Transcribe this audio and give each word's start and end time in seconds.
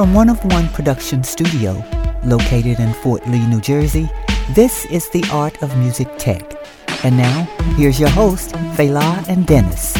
From 0.00 0.14
One 0.14 0.30
of 0.30 0.42
One 0.46 0.66
Production 0.70 1.22
Studio, 1.22 1.72
located 2.24 2.80
in 2.80 2.94
Fort 2.94 3.28
Lee, 3.28 3.46
New 3.48 3.60
Jersey, 3.60 4.08
this 4.54 4.86
is 4.86 5.10
the 5.10 5.22
Art 5.30 5.62
of 5.62 5.76
Music 5.76 6.08
Tech. 6.16 6.54
And 7.04 7.18
now, 7.18 7.42
here's 7.76 8.00
your 8.00 8.08
host, 8.08 8.52
Fela 8.78 9.28
and 9.28 9.46
Dennis. 9.46 9.94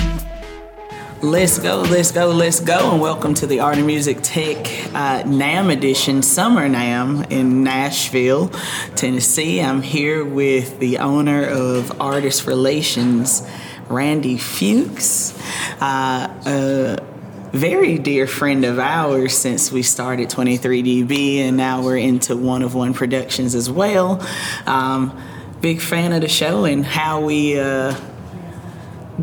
Let's 1.20 1.58
go, 1.58 1.82
let's 1.82 2.12
go, 2.12 2.30
let's 2.30 2.60
go, 2.60 2.92
and 2.92 3.00
welcome 3.02 3.34
to 3.34 3.46
the 3.46 3.60
Art 3.60 3.76
of 3.76 3.84
Music 3.84 4.20
Tech 4.22 4.56
uh, 4.94 5.22
NAMM 5.24 5.70
edition, 5.70 6.22
Summer 6.22 6.66
NAMM 6.66 7.30
in 7.30 7.62
Nashville, 7.62 8.48
Tennessee. 8.96 9.60
I'm 9.60 9.82
here 9.82 10.24
with 10.24 10.78
the 10.78 10.96
owner 10.96 11.44
of 11.44 12.00
Artist 12.00 12.46
Relations, 12.46 13.46
Randy 13.90 14.38
Fuchs. 14.38 15.38
Uh, 15.78 16.32
uh, 16.46 17.09
very 17.52 17.98
dear 17.98 18.26
friend 18.26 18.64
of 18.64 18.78
ours 18.78 19.36
since 19.36 19.72
we 19.72 19.82
started 19.82 20.28
23DB, 20.28 21.38
and 21.38 21.56
now 21.56 21.82
we're 21.82 21.96
into 21.96 22.36
One 22.36 22.62
of 22.62 22.74
One 22.74 22.94
Productions 22.94 23.54
as 23.54 23.70
well. 23.70 24.24
Um, 24.66 25.20
big 25.60 25.80
fan 25.80 26.12
of 26.12 26.20
the 26.20 26.28
show 26.28 26.64
and 26.64 26.86
how 26.86 27.20
we 27.20 27.58
uh, 27.58 27.98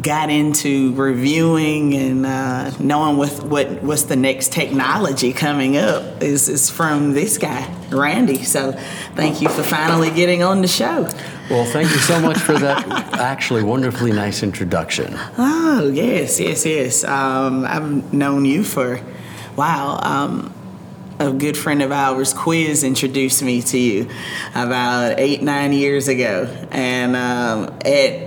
got 0.01 0.29
into 0.29 0.93
reviewing 0.95 1.93
and 1.93 2.25
uh, 2.25 2.71
knowing 2.79 3.17
what, 3.17 3.31
what 3.43 3.81
what's 3.81 4.03
the 4.03 4.15
next 4.15 4.51
technology 4.51 5.33
coming 5.33 5.77
up 5.77 6.21
is, 6.21 6.49
is 6.49 6.69
from 6.69 7.13
this 7.13 7.37
guy, 7.37 7.63
Randy. 7.91 8.43
So 8.43 8.73
thank 9.15 9.41
you 9.41 9.49
for 9.49 9.63
finally 9.63 10.11
getting 10.11 10.43
on 10.43 10.61
the 10.61 10.67
show. 10.67 11.09
Well, 11.49 11.65
thank 11.65 11.89
you 11.91 11.97
so 11.97 12.19
much 12.19 12.37
for 12.37 12.53
that 12.59 12.87
actually 13.13 13.63
wonderfully 13.63 14.11
nice 14.11 14.43
introduction. 14.43 15.13
Oh, 15.37 15.89
yes, 15.93 16.39
yes, 16.39 16.65
yes. 16.65 17.03
Um, 17.03 17.65
I've 17.65 18.13
known 18.13 18.45
you 18.45 18.63
for, 18.63 18.99
wow. 19.55 19.99
Um, 20.01 20.53
a 21.19 21.31
good 21.31 21.57
friend 21.57 21.81
of 21.81 21.91
ours, 21.91 22.33
Quiz, 22.33 22.83
introduced 22.83 23.41
me 23.41 23.61
to 23.63 23.77
you 23.77 24.09
about 24.53 25.19
eight, 25.19 25.41
nine 25.41 25.73
years 25.73 26.07
ago. 26.07 26.45
And 26.71 27.15
um, 27.15 27.79
at 27.85 28.26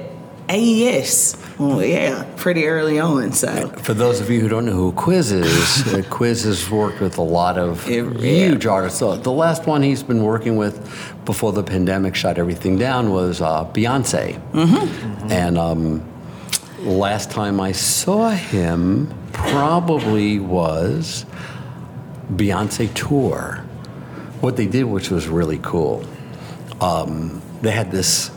AES, 0.50 1.36
well, 1.60 1.84
yeah, 1.84 2.26
pretty 2.36 2.66
early 2.66 2.98
on. 2.98 3.32
So, 3.32 3.68
for 3.68 3.94
those 3.94 4.20
of 4.20 4.28
you 4.30 4.40
who 4.40 4.48
don't 4.48 4.66
know 4.66 4.72
who 4.72 4.92
Quiz 4.92 5.30
is, 5.30 5.94
uh, 5.94 6.02
Quiz 6.10 6.42
has 6.42 6.68
worked 6.68 7.00
with 7.00 7.18
a 7.18 7.22
lot 7.22 7.56
of 7.56 7.88
it, 7.88 8.04
huge 8.16 8.64
yeah. 8.64 8.70
artists. 8.70 8.98
So 8.98 9.14
the 9.14 9.30
last 9.30 9.66
one 9.66 9.80
he's 9.80 10.02
been 10.02 10.24
working 10.24 10.56
with 10.56 10.80
before 11.24 11.52
the 11.52 11.62
pandemic 11.62 12.16
shut 12.16 12.36
everything 12.36 12.76
down 12.76 13.10
was 13.12 13.40
uh, 13.40 13.64
Beyonce. 13.66 14.40
Mm-hmm. 14.50 14.74
Mm-hmm. 14.74 15.32
And 15.32 15.56
um, 15.56 16.12
last 16.80 17.30
time 17.30 17.60
I 17.60 17.70
saw 17.70 18.30
him 18.30 19.14
probably 19.32 20.40
was 20.40 21.26
Beyonce 22.32 22.92
tour. 22.94 23.64
What 24.40 24.56
they 24.56 24.66
did, 24.66 24.84
which 24.84 25.10
was 25.10 25.28
really 25.28 25.60
cool, 25.62 26.04
um, 26.80 27.40
they 27.62 27.70
had 27.70 27.92
this 27.92 28.32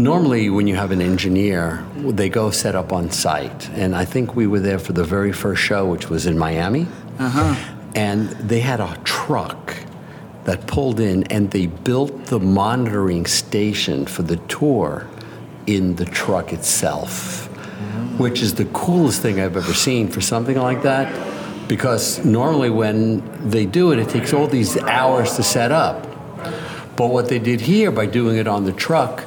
Normally, 0.00 0.48
when 0.48 0.66
you 0.66 0.76
have 0.76 0.92
an 0.92 1.02
engineer, 1.02 1.84
they 1.94 2.30
go 2.30 2.50
set 2.50 2.74
up 2.74 2.90
on 2.90 3.10
site. 3.10 3.68
And 3.70 3.94
I 3.94 4.06
think 4.06 4.34
we 4.34 4.46
were 4.46 4.60
there 4.60 4.78
for 4.78 4.94
the 4.94 5.04
very 5.04 5.30
first 5.30 5.60
show, 5.60 5.84
which 5.84 6.08
was 6.08 6.24
in 6.24 6.38
Miami. 6.38 6.86
Uh-huh. 7.18 7.54
And 7.94 8.30
they 8.30 8.60
had 8.60 8.80
a 8.80 8.98
truck 9.04 9.76
that 10.44 10.66
pulled 10.66 11.00
in, 11.00 11.24
and 11.24 11.50
they 11.50 11.66
built 11.66 12.26
the 12.26 12.40
monitoring 12.40 13.26
station 13.26 14.06
for 14.06 14.22
the 14.22 14.36
tour 14.36 15.06
in 15.66 15.96
the 15.96 16.06
truck 16.06 16.54
itself, 16.54 17.46
which 18.18 18.40
is 18.40 18.54
the 18.54 18.64
coolest 18.66 19.20
thing 19.20 19.38
I've 19.38 19.56
ever 19.56 19.74
seen 19.74 20.08
for 20.08 20.22
something 20.22 20.56
like 20.56 20.82
that. 20.82 21.68
Because 21.68 22.24
normally, 22.24 22.70
when 22.70 23.50
they 23.50 23.66
do 23.66 23.92
it, 23.92 23.98
it 23.98 24.08
takes 24.08 24.32
all 24.32 24.46
these 24.46 24.78
hours 24.78 25.36
to 25.36 25.42
set 25.42 25.72
up. 25.72 26.06
But 26.96 27.08
what 27.08 27.28
they 27.28 27.38
did 27.38 27.60
here 27.60 27.90
by 27.90 28.06
doing 28.06 28.38
it 28.38 28.48
on 28.48 28.64
the 28.64 28.72
truck, 28.72 29.24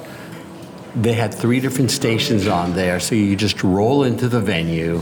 they 0.96 1.14
had 1.14 1.34
three 1.34 1.60
different 1.60 1.92
stations 1.92 2.48
on 2.48 2.74
there, 2.74 3.00
so 3.00 3.16
you 3.16 3.36
just 3.36 3.64
roll 3.64 4.04
into 4.04 4.28
the 4.28 4.40
venue, 4.40 5.02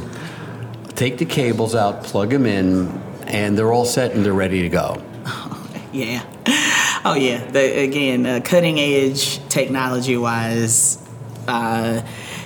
take 0.95 1.17
the 1.17 1.25
cables 1.25 1.75
out, 1.75 2.03
plug 2.03 2.29
them 2.29 2.45
in, 2.45 2.87
and 3.27 3.57
they're 3.57 3.73
all 3.73 3.85
set 3.85 4.13
and 4.13 4.25
they're 4.25 4.33
ready 4.33 4.61
to 4.61 4.69
go. 4.69 5.01
yeah. 5.91 6.23
Oh, 7.03 7.15
yeah. 7.15 7.43
The, 7.51 7.83
again, 7.83 8.25
uh, 8.25 8.41
cutting 8.43 8.79
edge 8.79 9.45
technology 9.49 10.17
wise. 10.17 10.97
Uh, 11.47 12.01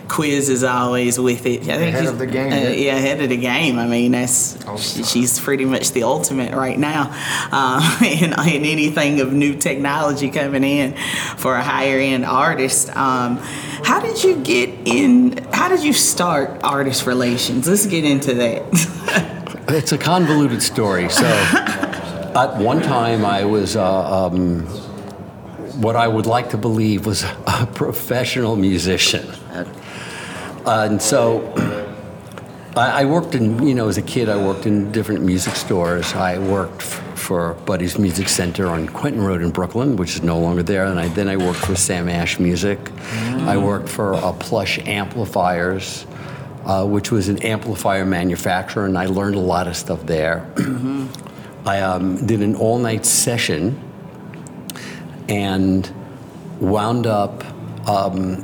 quiz 0.07 0.49
is 0.49 0.63
always 0.63 1.19
with 1.19 1.45
it. 1.45 1.61
I 1.63 1.77
think 1.77 1.95
ahead 1.95 2.05
of 2.05 2.19
the 2.19 2.27
game. 2.27 2.51
Uh, 2.51 2.69
yeah, 2.69 2.95
ahead 2.95 3.21
of 3.21 3.29
the 3.29 3.37
game. 3.37 3.79
I 3.79 3.87
mean, 3.87 4.11
that's 4.11 4.57
oh, 4.67 4.77
she's 4.77 5.39
pretty 5.39 5.65
much 5.65 5.91
the 5.91 6.03
ultimate 6.03 6.53
right 6.53 6.77
now 6.77 7.09
uh, 7.51 7.99
in, 8.03 8.31
in, 8.33 8.65
anything 8.65 9.21
of 9.21 9.33
new 9.33 9.55
technology 9.55 10.29
coming 10.29 10.63
in 10.63 10.95
for 11.37 11.55
a 11.55 11.63
higher 11.63 11.99
end 11.99 12.25
artist. 12.25 12.95
Um, 12.95 13.37
how 13.37 13.99
did 13.99 14.23
you 14.23 14.35
get 14.37 14.69
in? 14.85 15.37
How 15.51 15.69
did 15.69 15.83
you 15.83 15.93
start 15.93 16.61
artist 16.63 17.05
relations? 17.05 17.67
Let's 17.67 17.85
get 17.85 18.05
into 18.05 18.33
that. 18.35 19.65
it's 19.69 19.91
a 19.91 19.97
convoluted 19.97 20.61
story. 20.61 21.09
So, 21.09 21.25
at 21.25 22.57
one 22.57 22.81
time, 22.81 23.25
I 23.25 23.45
was. 23.45 23.75
Uh, 23.75 24.27
um, 24.27 24.67
what 25.75 25.95
I 25.95 26.07
would 26.07 26.25
like 26.25 26.51
to 26.51 26.57
believe 26.57 27.05
was 27.05 27.23
a 27.23 27.67
professional 27.73 28.55
musician. 28.55 29.27
Uh, 30.65 30.87
and 30.89 31.01
so 31.01 31.53
I, 32.75 33.01
I, 33.01 33.05
worked 33.05 33.35
in, 33.35 33.65
you 33.65 33.75
know, 33.75 33.87
as 33.87 33.97
a 33.97 34.01
kid, 34.01 34.29
I 34.29 34.37
worked 34.37 34.65
in 34.65 34.91
different 34.91 35.21
music 35.21 35.55
stores. 35.55 36.13
I 36.13 36.39
worked 36.39 36.81
f- 36.81 37.19
for 37.19 37.53
Buddy's 37.65 37.99
Music 37.99 38.27
Center 38.27 38.67
on 38.67 38.87
Quentin 38.87 39.21
Road 39.21 39.41
in 39.41 39.51
Brooklyn, 39.51 39.95
which 39.95 40.15
is 40.15 40.23
no 40.23 40.39
longer 40.39 40.63
there. 40.63 40.85
And 40.85 40.99
I, 40.99 41.07
then 41.09 41.29
I 41.29 41.37
worked 41.37 41.59
for 41.59 41.75
Sam 41.75 42.09
Ash 42.09 42.39
Music. 42.39 42.79
Mm. 42.79 43.47
I 43.47 43.57
worked 43.57 43.89
for 43.89 44.15
uh, 44.15 44.33
Plush 44.33 44.79
Amplifiers. 44.79 46.05
Uh, 46.65 46.83
which 46.83 47.11
was 47.11 47.29
an 47.29 47.37
amplifier 47.43 48.07
manufacturer, 48.07 48.87
and 48.87 48.97
I 48.97 49.05
learned 49.05 49.35
a 49.35 49.39
lot 49.39 49.67
of 49.67 49.77
stuff 49.77 50.03
there. 50.07 50.51
Mm-hmm. 50.55 51.67
I 51.67 51.81
um, 51.81 52.25
did 52.25 52.41
an 52.41 52.55
all 52.55 52.79
night 52.79 53.05
session 53.05 53.79
and 55.29 55.91
wound 56.59 57.05
up 57.07 57.43
um, 57.87 58.43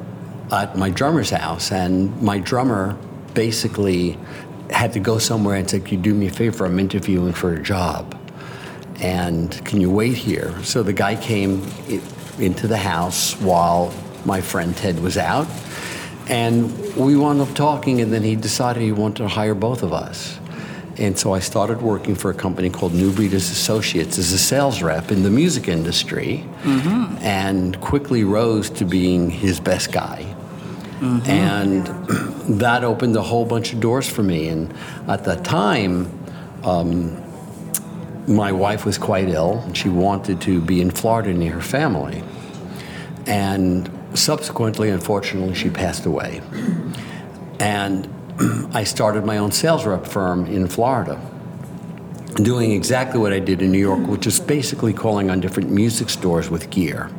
at 0.51 0.77
my 0.77 0.89
drummer's 0.89 1.29
house, 1.29 1.71
and 1.71 2.21
my 2.21 2.39
drummer 2.39 2.97
basically 3.33 4.17
had 4.69 4.93
to 4.93 4.99
go 4.99 5.17
somewhere 5.17 5.55
and 5.55 5.69
said, 5.69 5.85
Can 5.85 5.97
you 5.97 6.03
do 6.03 6.13
me 6.13 6.27
a 6.27 6.31
favor? 6.31 6.65
I'm 6.65 6.79
interviewing 6.79 7.33
for 7.33 7.53
a 7.53 7.61
job. 7.61 8.17
And 8.99 9.63
can 9.65 9.81
you 9.81 9.89
wait 9.89 10.15
here? 10.15 10.61
So 10.63 10.83
the 10.83 10.93
guy 10.93 11.15
came 11.15 11.65
into 12.39 12.67
the 12.67 12.77
house 12.77 13.33
while 13.41 13.93
my 14.25 14.41
friend 14.41 14.75
Ted 14.77 14.99
was 14.99 15.17
out. 15.17 15.47
And 16.27 16.95
we 16.95 17.17
wound 17.17 17.41
up 17.41 17.53
talking, 17.55 17.99
and 17.99 18.13
then 18.13 18.23
he 18.23 18.35
decided 18.35 18.83
he 18.83 18.91
wanted 18.91 19.23
to 19.23 19.27
hire 19.27 19.55
both 19.55 19.83
of 19.83 19.91
us. 19.91 20.39
And 20.97 21.17
so 21.17 21.33
I 21.33 21.39
started 21.39 21.81
working 21.81 22.15
for 22.15 22.29
a 22.29 22.33
company 22.33 22.69
called 22.69 22.93
New 22.93 23.11
Breeders 23.11 23.49
Associates 23.49 24.19
as 24.19 24.31
a 24.31 24.37
sales 24.37 24.83
rep 24.83 25.11
in 25.11 25.23
the 25.23 25.31
music 25.31 25.67
industry 25.67 26.45
mm-hmm. 26.61 27.17
and 27.19 27.79
quickly 27.81 28.23
rose 28.23 28.69
to 28.71 28.85
being 28.85 29.29
his 29.29 29.59
best 29.59 29.91
guy. 29.91 30.35
Mm-hmm. 31.01 31.29
And 31.29 32.59
that 32.59 32.83
opened 32.83 33.15
a 33.15 33.23
whole 33.23 33.43
bunch 33.43 33.73
of 33.73 33.79
doors 33.79 34.07
for 34.07 34.21
me. 34.21 34.49
And 34.49 34.71
at 35.07 35.23
the 35.23 35.35
time, 35.35 36.07
um, 36.63 37.17
my 38.27 38.51
wife 38.51 38.85
was 38.85 38.99
quite 38.99 39.27
ill 39.27 39.59
and 39.65 39.75
she 39.75 39.89
wanted 39.89 40.41
to 40.41 40.61
be 40.61 40.79
in 40.79 40.91
Florida 40.91 41.33
near 41.33 41.53
her 41.53 41.61
family. 41.61 42.23
And 43.25 43.89
subsequently, 44.13 44.89
unfortunately, 44.89 45.55
she 45.55 45.71
passed 45.71 46.05
away. 46.05 46.41
And 47.59 48.07
I 48.73 48.83
started 48.83 49.25
my 49.25 49.39
own 49.39 49.51
sales 49.51 49.85
rep 49.85 50.05
firm 50.05 50.45
in 50.45 50.67
Florida, 50.67 51.19
doing 52.35 52.73
exactly 52.73 53.19
what 53.19 53.33
I 53.33 53.39
did 53.39 53.63
in 53.63 53.71
New 53.71 53.79
York, 53.79 54.05
which 54.07 54.27
is 54.27 54.39
basically 54.39 54.93
calling 54.93 55.31
on 55.31 55.39
different 55.39 55.71
music 55.71 56.09
stores 56.09 56.49
with 56.49 56.69
gear. 56.69 57.09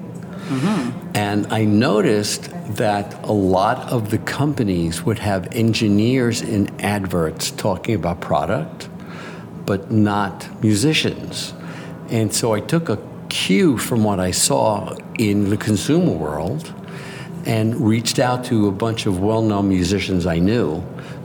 Mm-hmm. 0.52 1.16
And 1.16 1.46
I 1.52 1.64
noticed 1.64 2.50
that 2.76 3.22
a 3.24 3.32
lot 3.32 3.90
of 3.90 4.10
the 4.10 4.18
companies 4.18 5.02
would 5.02 5.18
have 5.18 5.54
engineers 5.54 6.42
in 6.42 6.68
adverts 6.80 7.50
talking 7.50 7.94
about 7.94 8.20
product, 8.20 8.88
but 9.64 9.90
not 9.90 10.62
musicians. 10.62 11.54
And 12.10 12.32
so 12.34 12.52
I 12.52 12.60
took 12.60 12.88
a 12.88 12.98
cue 13.28 13.78
from 13.78 14.04
what 14.04 14.20
I 14.20 14.30
saw 14.30 14.94
in 15.18 15.48
the 15.48 15.56
consumer 15.56 16.12
world 16.12 16.72
and 17.46 17.80
reached 17.80 18.18
out 18.18 18.44
to 18.44 18.68
a 18.68 18.72
bunch 18.72 19.06
of 19.06 19.20
well 19.20 19.42
known 19.42 19.68
musicians 19.68 20.26
I 20.26 20.38
knew 20.38 20.82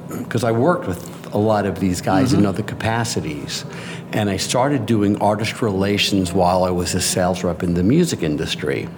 because 0.07 0.43
I 0.43 0.51
worked 0.51 0.87
with 0.87 1.16
a 1.37 1.39
lot 1.39 1.65
of 1.67 1.79
these 1.79 2.01
guys 2.01 2.31
mm-hmm. 2.31 2.39
in 2.39 2.45
other 2.47 2.63
capacities. 2.63 3.63
And 4.11 4.29
I 4.29 4.37
started 4.37 4.85
doing 4.85 5.21
artist 5.21 5.61
relations 5.61 6.33
while 6.33 6.63
I 6.63 6.71
was 6.71 6.95
a 6.95 7.01
sales 7.01 7.43
rep 7.43 7.61
in 7.61 7.75
the 7.75 7.83
music 7.83 8.23
industry. 8.23 8.89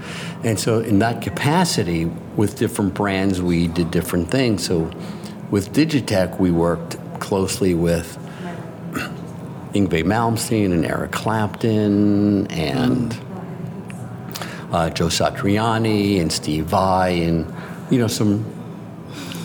And 0.44 0.60
so, 0.60 0.80
in 0.80 1.00
that 1.00 1.22
capacity, 1.22 2.06
with 2.38 2.58
different 2.58 2.94
brands, 2.94 3.42
we 3.42 3.68
did 3.68 3.92
different 3.92 4.32
things. 4.32 4.64
So, 4.64 4.90
with 5.52 5.74
Digitech, 5.74 6.40
we 6.40 6.52
worked 6.52 6.98
closely 7.20 7.74
with 7.74 8.18
Yngwie 9.74 10.04
Malmsteen 10.04 10.72
and 10.72 10.86
Eric 10.86 11.12
Clapton 11.12 12.48
and 12.48 13.14
uh, 14.72 14.90
Joe 14.92 15.08
Satriani 15.08 16.22
and 16.22 16.32
Steve 16.32 16.66
Vai 16.66 17.24
and 17.24 17.52
you 17.90 17.98
know 17.98 18.08
some 18.08 18.46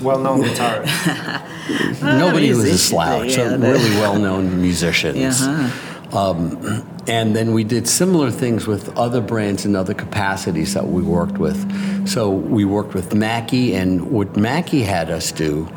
Well-known 0.02 0.43
guitarist. 0.43 1.50
nobody 2.02 2.50
was 2.50 2.64
a 2.64 2.78
slouch. 2.78 3.37
yeah, 3.37 3.49
the- 3.49 3.58
really 3.58 3.90
well-known 4.00 4.61
musicians. 4.61 5.43
Uh-huh. 5.43 5.90
Um, 6.14 6.87
and 7.08 7.34
then 7.34 7.52
we 7.52 7.64
did 7.64 7.88
similar 7.88 8.31
things 8.31 8.66
with 8.66 8.96
other 8.96 9.20
brands 9.20 9.64
in 9.66 9.75
other 9.75 9.94
capacities 9.94 10.75
that 10.75 10.87
we 10.87 11.02
worked 11.02 11.38
with. 11.38 12.08
So 12.08 12.31
we 12.31 12.64
worked 12.64 12.94
with 12.94 13.14
Mackie, 13.14 13.75
and 13.75 14.11
what 14.12 14.37
Mackie 14.37 14.82
had 14.82 15.11
us 15.11 15.32
do 15.32 15.69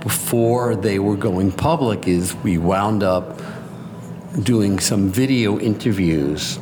before 0.00 0.74
they 0.74 0.98
were 0.98 1.16
going 1.16 1.52
public 1.52 2.08
is 2.08 2.34
we 2.36 2.58
wound 2.58 3.02
up 3.02 3.40
doing 4.42 4.78
some 4.78 5.10
video 5.10 5.58
interviews 5.60 6.58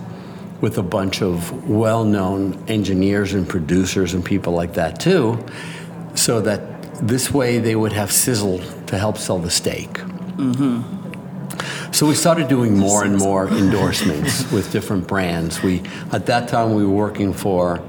with 0.61 0.76
a 0.76 0.83
bunch 0.83 1.23
of 1.23 1.69
well-known 1.69 2.62
engineers 2.69 3.33
and 3.33 3.49
producers 3.49 4.12
and 4.12 4.25
people 4.25 4.53
like 4.53 4.75
that 4.75 4.99
too, 5.00 5.43
so 6.15 6.41
that 6.41 6.61
this 7.02 7.32
way 7.32 7.58
they 7.58 7.76
would 7.76 7.93
have 7.93 8.12
sizzle 8.12 8.61
to 8.87 8.99
help 8.99 9.17
sell 9.17 9.38
the 9.38 9.50
steak. 9.50 9.99
So 11.93 12.06
we 12.06 12.14
started 12.14 12.49
doing 12.49 12.79
more 12.79 13.05
and 13.05 13.17
more 13.17 13.49
endorsements 13.64 14.50
with 14.52 14.70
different 14.73 15.06
brands. 15.06 15.62
We 15.62 15.82
at 16.12 16.26
that 16.26 16.49
time 16.49 16.75
we 16.75 16.85
were 16.85 16.94
working 16.94 17.32
for 17.32 17.82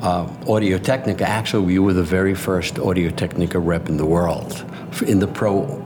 uh, 0.00 0.28
Audio 0.46 0.78
Technica. 0.78 1.26
Actually, 1.28 1.66
we 1.66 1.78
were 1.78 1.92
the 1.92 2.02
very 2.02 2.34
first 2.34 2.78
Audio 2.78 3.10
Technica 3.10 3.58
rep 3.58 3.88
in 3.88 3.96
the 3.96 4.06
world 4.06 4.64
in 5.06 5.18
the 5.18 5.26
pro 5.26 5.84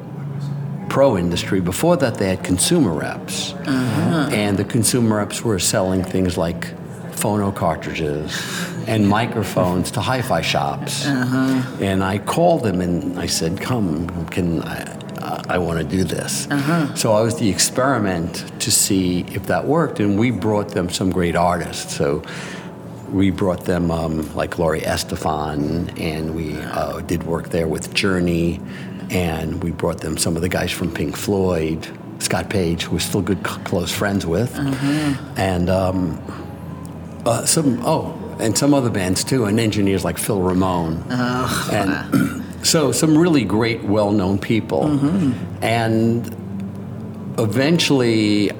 pro 0.88 1.16
industry. 1.16 1.60
Before 1.60 1.96
that, 1.96 2.16
they 2.16 2.28
had 2.28 2.44
consumer 2.44 2.92
reps, 2.92 3.54
and 4.32 4.58
the 4.58 4.64
consumer 4.64 5.16
reps 5.16 5.42
were 5.42 5.58
selling 5.58 6.04
things 6.04 6.36
like 6.36 6.66
phono 7.12 7.54
cartridges 7.54 8.32
and 8.86 9.08
microphones 9.08 9.90
to 9.92 10.00
hi-fi 10.00 10.40
shops. 10.42 11.04
And 11.80 12.02
I 12.02 12.18
called 12.18 12.62
them 12.64 12.80
and 12.80 13.18
I 13.18 13.26
said, 13.26 13.60
"Come, 13.60 14.08
can 14.26 14.62
I?" 14.62 14.98
I 15.48 15.58
want 15.58 15.78
to 15.78 15.84
do 15.84 16.02
this. 16.04 16.46
So 16.94 17.12
I 17.12 17.20
was 17.20 17.38
the 17.38 17.48
experiment 17.48 18.44
to 18.60 18.70
see 18.70 19.20
if 19.34 19.46
that 19.46 19.66
worked, 19.66 20.00
and 20.00 20.18
we 20.18 20.30
brought 20.30 20.70
them 20.70 20.88
some 20.90 21.10
great 21.10 21.36
artists. 21.36 21.94
So 21.96 22.22
we 23.10 23.30
brought 23.30 23.64
them 23.64 23.90
um, 23.90 24.34
like 24.34 24.50
Gloria 24.52 24.84
Estefan, 24.86 25.98
and 26.00 26.34
we 26.34 26.56
uh, 26.56 27.00
did 27.02 27.22
work 27.24 27.50
there 27.50 27.68
with 27.68 27.92
Journey, 27.94 28.60
and 29.10 29.62
we 29.62 29.70
brought 29.70 30.00
them 30.00 30.16
some 30.16 30.34
of 30.36 30.42
the 30.42 30.48
guys 30.48 30.72
from 30.72 30.90
Pink 30.92 31.16
Floyd, 31.16 31.86
Scott 32.18 32.48
Page, 32.50 32.84
who 32.84 32.92
we're 32.92 33.00
still 33.00 33.22
good 33.22 33.42
close 33.44 33.92
friends 33.92 34.24
with, 34.26 34.52
and 35.36 35.68
um, 35.70 36.18
uh, 37.26 37.44
some 37.44 37.80
oh, 37.84 38.18
and 38.42 38.58
some 38.58 38.74
other 38.74 38.90
bands 38.90 39.24
too, 39.24 39.44
and 39.44 39.58
engineers 39.60 40.04
like 40.04 40.18
Phil 40.18 40.40
Ramone, 40.40 41.02
and 41.10 42.44
so 42.62 42.92
some 42.92 43.16
really 43.16 43.44
great, 43.44 43.82
well-known 43.84 44.38
people, 44.38 44.82
mm-hmm. 44.82 45.64
and 45.64 46.26
eventually 47.38 48.50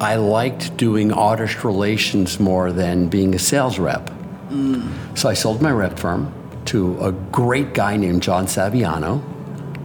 I 0.00 0.16
liked 0.16 0.76
doing 0.76 1.12
artist 1.12 1.62
relations 1.64 2.40
more 2.40 2.72
than 2.72 3.08
being 3.08 3.34
a 3.34 3.38
sales 3.38 3.78
rep. 3.78 4.10
Mm. 4.48 5.16
So 5.16 5.28
I 5.28 5.34
sold 5.34 5.62
my 5.62 5.70
rep 5.70 5.98
firm 5.98 6.34
to 6.66 6.98
a 7.00 7.12
great 7.12 7.72
guy 7.72 7.96
named 7.96 8.22
John 8.22 8.46
Saviano, 8.46 9.22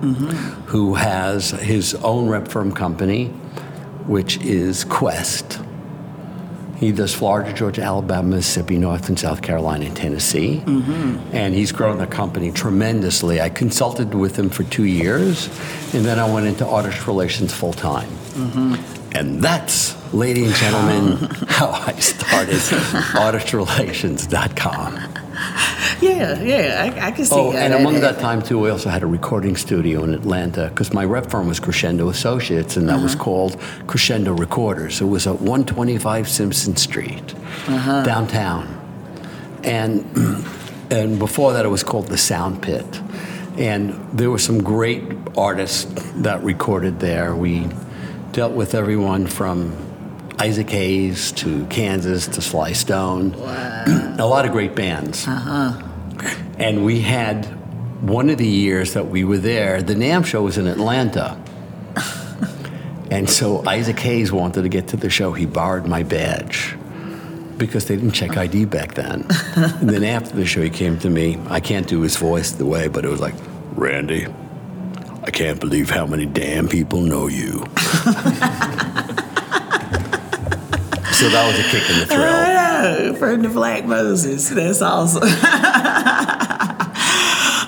mm-hmm. 0.01 0.27
who 0.65 0.95
has 0.95 1.51
his 1.51 1.93
own 1.95 2.27
rep 2.27 2.47
firm 2.47 2.71
company, 2.71 3.27
which 4.07 4.37
is 4.37 4.83
Quest. 4.85 5.59
He 6.79 6.91
does 6.91 7.13
Florida, 7.13 7.53
Georgia, 7.53 7.81
Alabama, 7.81 8.35
Mississippi, 8.35 8.77
North 8.77 9.09
and 9.09 9.17
South 9.17 9.41
Carolina, 9.41 9.85
and 9.85 9.95
Tennessee. 9.95 10.61
Mm-hmm. 10.63 11.35
And 11.35 11.55
he's 11.55 11.71
grown 11.71 11.97
the 11.97 12.05
company 12.05 12.51
tremendously. 12.51 13.41
I 13.41 13.49
consulted 13.49 14.13
with 14.13 14.37
him 14.37 14.49
for 14.49 14.63
two 14.63 14.85
years, 14.85 15.47
and 15.93 16.05
then 16.05 16.19
I 16.19 16.31
went 16.31 16.45
into 16.45 16.67
artist 16.67 17.07
relations 17.07 17.53
full 17.53 17.73
time. 17.73 18.09
Mm-hmm. 18.09 19.17
And 19.17 19.41
that's, 19.41 19.95
ladies 20.13 20.47
and 20.47 20.55
gentlemen, 20.55 21.17
how 21.47 21.71
I 21.71 21.93
started 21.93 22.61
artistrelations.com. 23.15 25.16
Yeah, 26.01 26.41
yeah, 26.41 26.83
I, 26.83 27.07
I 27.07 27.11
can 27.11 27.25
see 27.25 27.35
Oh, 27.35 27.51
how 27.51 27.57
and 27.57 27.73
that 27.73 27.79
among 27.81 27.99
that 28.01 28.19
time 28.19 28.41
too, 28.41 28.59
we 28.59 28.69
also 28.69 28.89
had 28.89 29.03
a 29.03 29.07
recording 29.07 29.55
studio 29.55 30.03
in 30.03 30.13
Atlanta 30.13 30.69
because 30.69 30.93
my 30.93 31.03
rep 31.03 31.29
firm 31.29 31.47
was 31.47 31.59
Crescendo 31.59 32.09
Associates, 32.09 32.77
and 32.77 32.87
that 32.89 33.01
was 33.01 33.15
uh-huh. 33.15 33.23
called 33.23 33.59
Crescendo 33.87 34.33
Recorders. 34.33 35.01
It 35.01 35.05
was 35.05 35.25
at 35.27 35.35
125 35.41 36.29
Simpson 36.29 36.75
Street, 36.75 37.33
uh-huh. 37.67 38.03
downtown, 38.03 38.67
and 39.63 40.05
and 40.91 41.17
before 41.17 41.53
that, 41.53 41.65
it 41.65 41.69
was 41.69 41.83
called 41.83 42.07
the 42.07 42.17
Sound 42.17 42.61
Pit, 42.61 42.85
and 43.57 43.93
there 44.13 44.29
were 44.29 44.39
some 44.39 44.61
great 44.61 45.03
artists 45.35 45.85
that 46.17 46.43
recorded 46.43 46.99
there. 46.99 47.35
We 47.35 47.67
dealt 48.33 48.53
with 48.53 48.75
everyone 48.75 49.25
from 49.25 49.75
Isaac 50.39 50.69
Hayes 50.69 51.31
to 51.33 51.65
Kansas 51.67 52.27
to 52.27 52.41
Sly 52.41 52.73
Stone, 52.73 53.31
Wow. 53.31 54.15
a 54.19 54.27
lot 54.27 54.45
of 54.45 54.51
great 54.51 54.75
bands. 54.75 55.27
Uh-huh. 55.27 55.83
And 56.57 56.85
we 56.85 57.01
had 57.01 57.45
one 58.01 58.29
of 58.29 58.37
the 58.37 58.47
years 58.47 58.93
that 58.93 59.07
we 59.07 59.23
were 59.23 59.37
there, 59.37 59.81
the 59.81 59.95
NAMM 59.95 60.25
show 60.25 60.43
was 60.43 60.57
in 60.57 60.67
Atlanta. 60.67 61.41
and 63.11 63.29
so 63.29 63.65
Isaac 63.67 63.99
Hayes 63.99 64.31
wanted 64.31 64.63
to 64.63 64.69
get 64.69 64.87
to 64.89 64.97
the 64.97 65.09
show. 65.09 65.33
He 65.33 65.45
borrowed 65.45 65.87
my 65.87 66.03
badge 66.03 66.75
because 67.57 67.85
they 67.85 67.95
didn't 67.95 68.11
check 68.11 68.37
ID 68.37 68.65
back 68.65 68.93
then. 68.93 69.25
and 69.55 69.89
then 69.89 70.03
after 70.03 70.35
the 70.35 70.45
show, 70.45 70.61
he 70.61 70.69
came 70.69 70.99
to 70.99 71.09
me. 71.09 71.39
I 71.47 71.59
can't 71.59 71.87
do 71.87 72.01
his 72.01 72.15
voice 72.17 72.51
the 72.51 72.65
way, 72.65 72.87
but 72.87 73.03
it 73.03 73.09
was 73.09 73.19
like, 73.19 73.35
Randy, 73.73 74.27
I 75.23 75.31
can't 75.31 75.59
believe 75.59 75.89
how 75.89 76.05
many 76.05 76.25
damn 76.25 76.67
people 76.67 77.01
know 77.01 77.27
you. 77.27 77.65
so 81.19 81.29
that 81.29 81.47
was 81.47 81.59
a 81.59 81.63
kick 81.69 81.89
in 81.89 81.99
the 81.99 82.05
thrill. 82.05 82.23
Oh, 82.23 83.15
from 83.15 83.41
the 83.41 83.49
Black 83.49 83.85
Moses. 83.85 84.49
That's 84.49 84.81
awesome. 84.81 85.23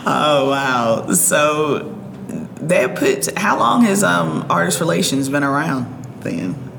oh 0.05 0.49
wow. 0.49 1.11
So 1.13 1.95
that 2.61 2.95
puts 2.95 3.29
how 3.37 3.57
long 3.59 3.83
has 3.83 4.03
um 4.03 4.45
artist 4.49 4.79
relations 4.79 5.29
been 5.29 5.43
around 5.43 6.05
then? 6.21 6.69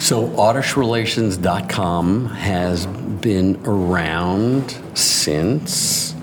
So, 0.00 0.38
artistrelations.com 0.38 2.26
has 2.26 2.84
been 2.86 3.58
around 3.64 4.76
since, 4.92 6.14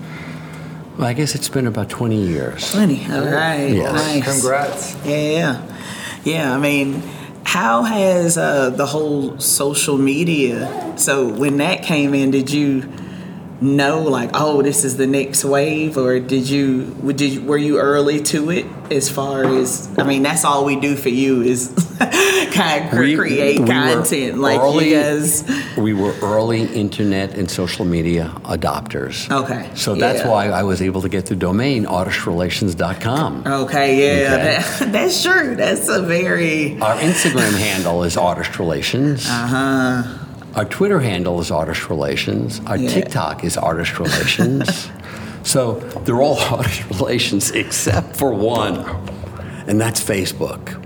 well, 0.96 1.08
I 1.08 1.14
guess 1.14 1.34
it's 1.34 1.48
been 1.48 1.66
about 1.66 1.88
20 1.88 2.14
years. 2.14 2.70
Plenty. 2.70 3.04
All 3.10 3.24
right. 3.24 3.66
Yes. 3.70 3.92
Nice. 3.92 4.24
Congrats. 4.24 4.94
Yeah, 5.04 5.16
yeah. 5.16 5.78
Yeah, 6.22 6.54
I 6.54 6.58
mean, 6.58 7.02
how 7.44 7.82
has 7.82 8.38
uh, 8.38 8.70
the 8.70 8.86
whole 8.86 9.38
social 9.38 9.98
media? 9.98 10.94
So 10.96 11.28
when 11.28 11.58
that 11.58 11.82
came 11.82 12.14
in, 12.14 12.30
did 12.30 12.50
you 12.50 12.82
know 13.62 14.02
like, 14.02 14.30
oh, 14.34 14.60
this 14.62 14.84
is 14.84 14.96
the 14.96 15.06
next 15.06 15.44
wave, 15.44 15.96
or 15.96 16.18
did 16.20 16.48
you? 16.48 16.84
Did 17.12 17.20
you, 17.34 17.42
were 17.42 17.56
you 17.58 17.78
early 17.78 18.20
to 18.24 18.50
it? 18.50 18.66
As 18.90 19.08
far 19.08 19.44
as 19.44 19.88
I 19.98 20.02
mean, 20.04 20.22
that's 20.22 20.44
all 20.44 20.64
we 20.66 20.78
do 20.78 20.96
for 20.96 21.08
you 21.08 21.40
is 21.40 21.68
kind 22.52 22.92
of 22.92 22.98
We- 22.98 23.16
create 23.16 23.58
we 23.60 23.64
were 23.64 23.70
content. 23.70 24.38
Like 24.38 24.60
early- 24.60 24.90
you 24.90 24.96
guys. 25.00 25.44
We 25.78 25.94
were 25.94 26.12
early 26.20 26.62
internet 26.62 27.38
and 27.38 27.50
social 27.50 27.86
media 27.86 28.30
adopters. 28.44 29.30
Okay, 29.30 29.70
So 29.74 29.94
that's 29.94 30.18
yeah. 30.20 30.28
why 30.28 30.48
I 30.48 30.62
was 30.62 30.82
able 30.82 31.00
to 31.02 31.08
get 31.08 31.24
the 31.26 31.34
domain 31.34 31.86
artistrelations.com. 31.86 33.44
Okay, 33.46 34.24
yeah, 34.24 34.34
Okay. 34.34 34.42
That, 34.84 34.92
that's 34.92 35.22
true. 35.22 35.56
That's 35.56 35.88
a 35.88 36.02
very 36.02 36.78
Our 36.80 36.96
Instagram 36.96 37.56
handle 37.58 38.02
is 38.04 38.16
Artist 38.18 38.58
Relations. 38.58 39.26
Uh-huh. 39.26 40.18
Our 40.54 40.64
Twitter 40.66 41.00
handle 41.00 41.40
is 41.40 41.50
Artist 41.50 41.88
Relations. 41.88 42.60
Our 42.66 42.76
Yeah. 42.76 42.88
TikTok 42.90 43.42
is 43.44 43.56
Artist 43.56 43.98
Relations. 43.98 44.90
so 45.42 45.74
they're 46.04 46.20
all 46.20 46.38
Artist 46.56 46.84
Relations 46.90 47.50
except 47.52 48.16
for 48.16 48.32
one, 48.34 48.78
and 49.66 49.80
that's 49.80 50.00
Facebook. 50.02 50.78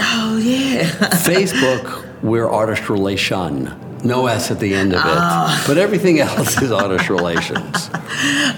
oh 0.00 0.36
yeah. 0.38 0.84
Facebook, 1.24 2.04
we're 2.22 2.48
Artist 2.48 2.88
Relation. 2.90 3.80
No 4.02 4.26
S 4.26 4.50
at 4.50 4.60
the 4.60 4.74
end 4.74 4.92
of 4.92 4.98
it. 4.98 5.04
Oh. 5.06 5.64
But 5.66 5.78
everything 5.78 6.18
else 6.20 6.60
is 6.60 6.70
Artist 6.70 7.08
Relations. 7.08 7.88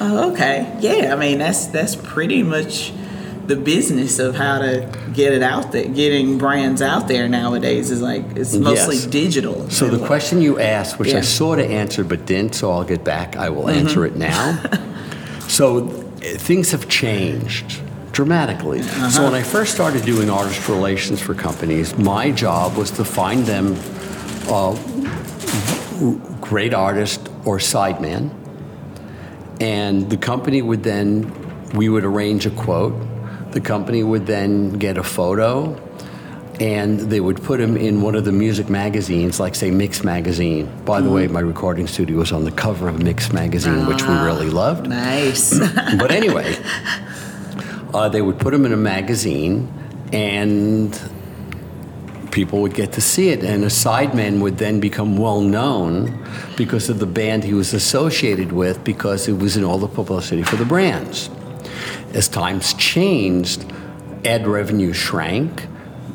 Oh, 0.00 0.30
okay. 0.32 0.76
Yeah, 0.80 1.14
I 1.14 1.16
mean 1.16 1.38
that's 1.38 1.66
that's 1.68 1.94
pretty 1.94 2.42
much 2.42 2.92
the 3.46 3.56
business 3.56 4.18
of 4.18 4.34
how 4.34 4.58
to 4.58 4.88
get 5.14 5.32
it 5.32 5.42
out 5.42 5.72
there. 5.72 5.86
Getting 5.86 6.38
brands 6.38 6.82
out 6.82 7.08
there 7.08 7.28
nowadays 7.28 7.90
is 7.90 8.00
like 8.02 8.24
it's 8.36 8.54
mostly 8.54 8.96
Yes. 8.96 9.06
digital. 9.06 9.70
So 9.70 9.88
the 9.88 10.04
question 10.04 10.42
you 10.42 10.58
asked, 10.58 10.98
which 10.98 11.10
Yeah. 11.12 11.18
I 11.18 11.20
sort 11.22 11.58
of 11.58 11.70
answered 11.70 12.08
but 12.08 12.26
didn't, 12.26 12.54
so 12.54 12.70
I'll 12.72 12.84
get 12.84 13.04
back. 13.04 13.36
I 13.36 13.48
will 13.50 13.68
answer 13.68 14.04
it 14.04 14.16
now. 14.16 14.58
so 15.48 15.86
uh, 15.86 16.38
things 16.38 16.72
have 16.72 16.88
changed 16.88 17.80
dramatically. 18.12 18.82
So 18.82 19.24
when 19.24 19.34
I 19.34 19.42
first 19.42 19.74
started 19.74 20.04
doing 20.04 20.30
artist 20.30 20.68
relations 20.68 21.20
for 21.20 21.34
companies, 21.34 21.96
my 21.98 22.30
job 22.30 22.76
was 22.76 22.90
to 22.92 23.04
find 23.04 23.44
them 23.46 23.76
uh, 24.48 24.74
great 26.40 26.72
artist 26.74 27.28
or 27.44 27.58
sideman, 27.58 28.30
and 29.60 30.08
the 30.10 30.16
company 30.16 30.62
would 30.62 30.82
then 30.82 31.30
we 31.74 31.88
would 31.88 32.04
arrange 32.04 32.46
a 32.46 32.50
quote. 32.50 32.94
The 33.52 33.60
company 33.60 34.02
would 34.02 34.26
then 34.26 34.72
get 34.72 34.98
a 34.98 35.02
photo, 35.02 35.80
and 36.60 37.00
they 37.00 37.20
would 37.20 37.42
put 37.42 37.60
him 37.60 37.76
in 37.76 38.02
one 38.02 38.14
of 38.14 38.24
the 38.24 38.32
music 38.32 38.68
magazines, 38.68 39.38
like 39.38 39.54
say 39.54 39.70
Mix 39.70 40.02
magazine. 40.04 40.70
By 40.84 41.00
the 41.00 41.10
way, 41.10 41.26
my 41.26 41.40
recording 41.40 41.86
studio 41.86 42.18
was 42.18 42.32
on 42.32 42.44
the 42.44 42.50
cover 42.50 42.88
of 42.88 43.02
Mix 43.02 43.32
magazine, 43.32 43.86
which 43.86 44.02
we 44.02 44.14
really 44.14 44.50
loved. 44.50 44.88
Nice. 44.88 45.58
But 45.98 46.10
anyway, 46.10 46.56
uh, 47.94 48.08
they 48.08 48.22
would 48.22 48.38
put 48.38 48.52
him 48.52 48.66
in 48.66 48.72
a 48.72 48.76
magazine, 48.76 49.72
and 50.12 50.98
people 52.30 52.60
would 52.60 52.74
get 52.74 52.92
to 52.92 53.00
see 53.00 53.30
it. 53.30 53.42
And 53.42 53.64
a 53.64 53.68
sideman 53.68 54.40
would 54.40 54.58
then 54.58 54.80
become 54.80 55.16
well 55.16 55.40
known 55.40 56.22
because 56.56 56.90
of 56.90 56.98
the 56.98 57.06
band 57.06 57.44
he 57.44 57.54
was 57.54 57.72
associated 57.72 58.52
with, 58.52 58.84
because 58.84 59.28
it 59.28 59.38
was 59.38 59.56
in 59.56 59.64
all 59.64 59.78
the 59.78 59.88
publicity 59.88 60.42
for 60.42 60.56
the 60.56 60.64
brands. 60.66 61.30
As 62.16 62.28
times 62.28 62.72
changed, 62.74 63.66
ad 64.24 64.46
revenue 64.46 64.94
shrank, 64.94 65.66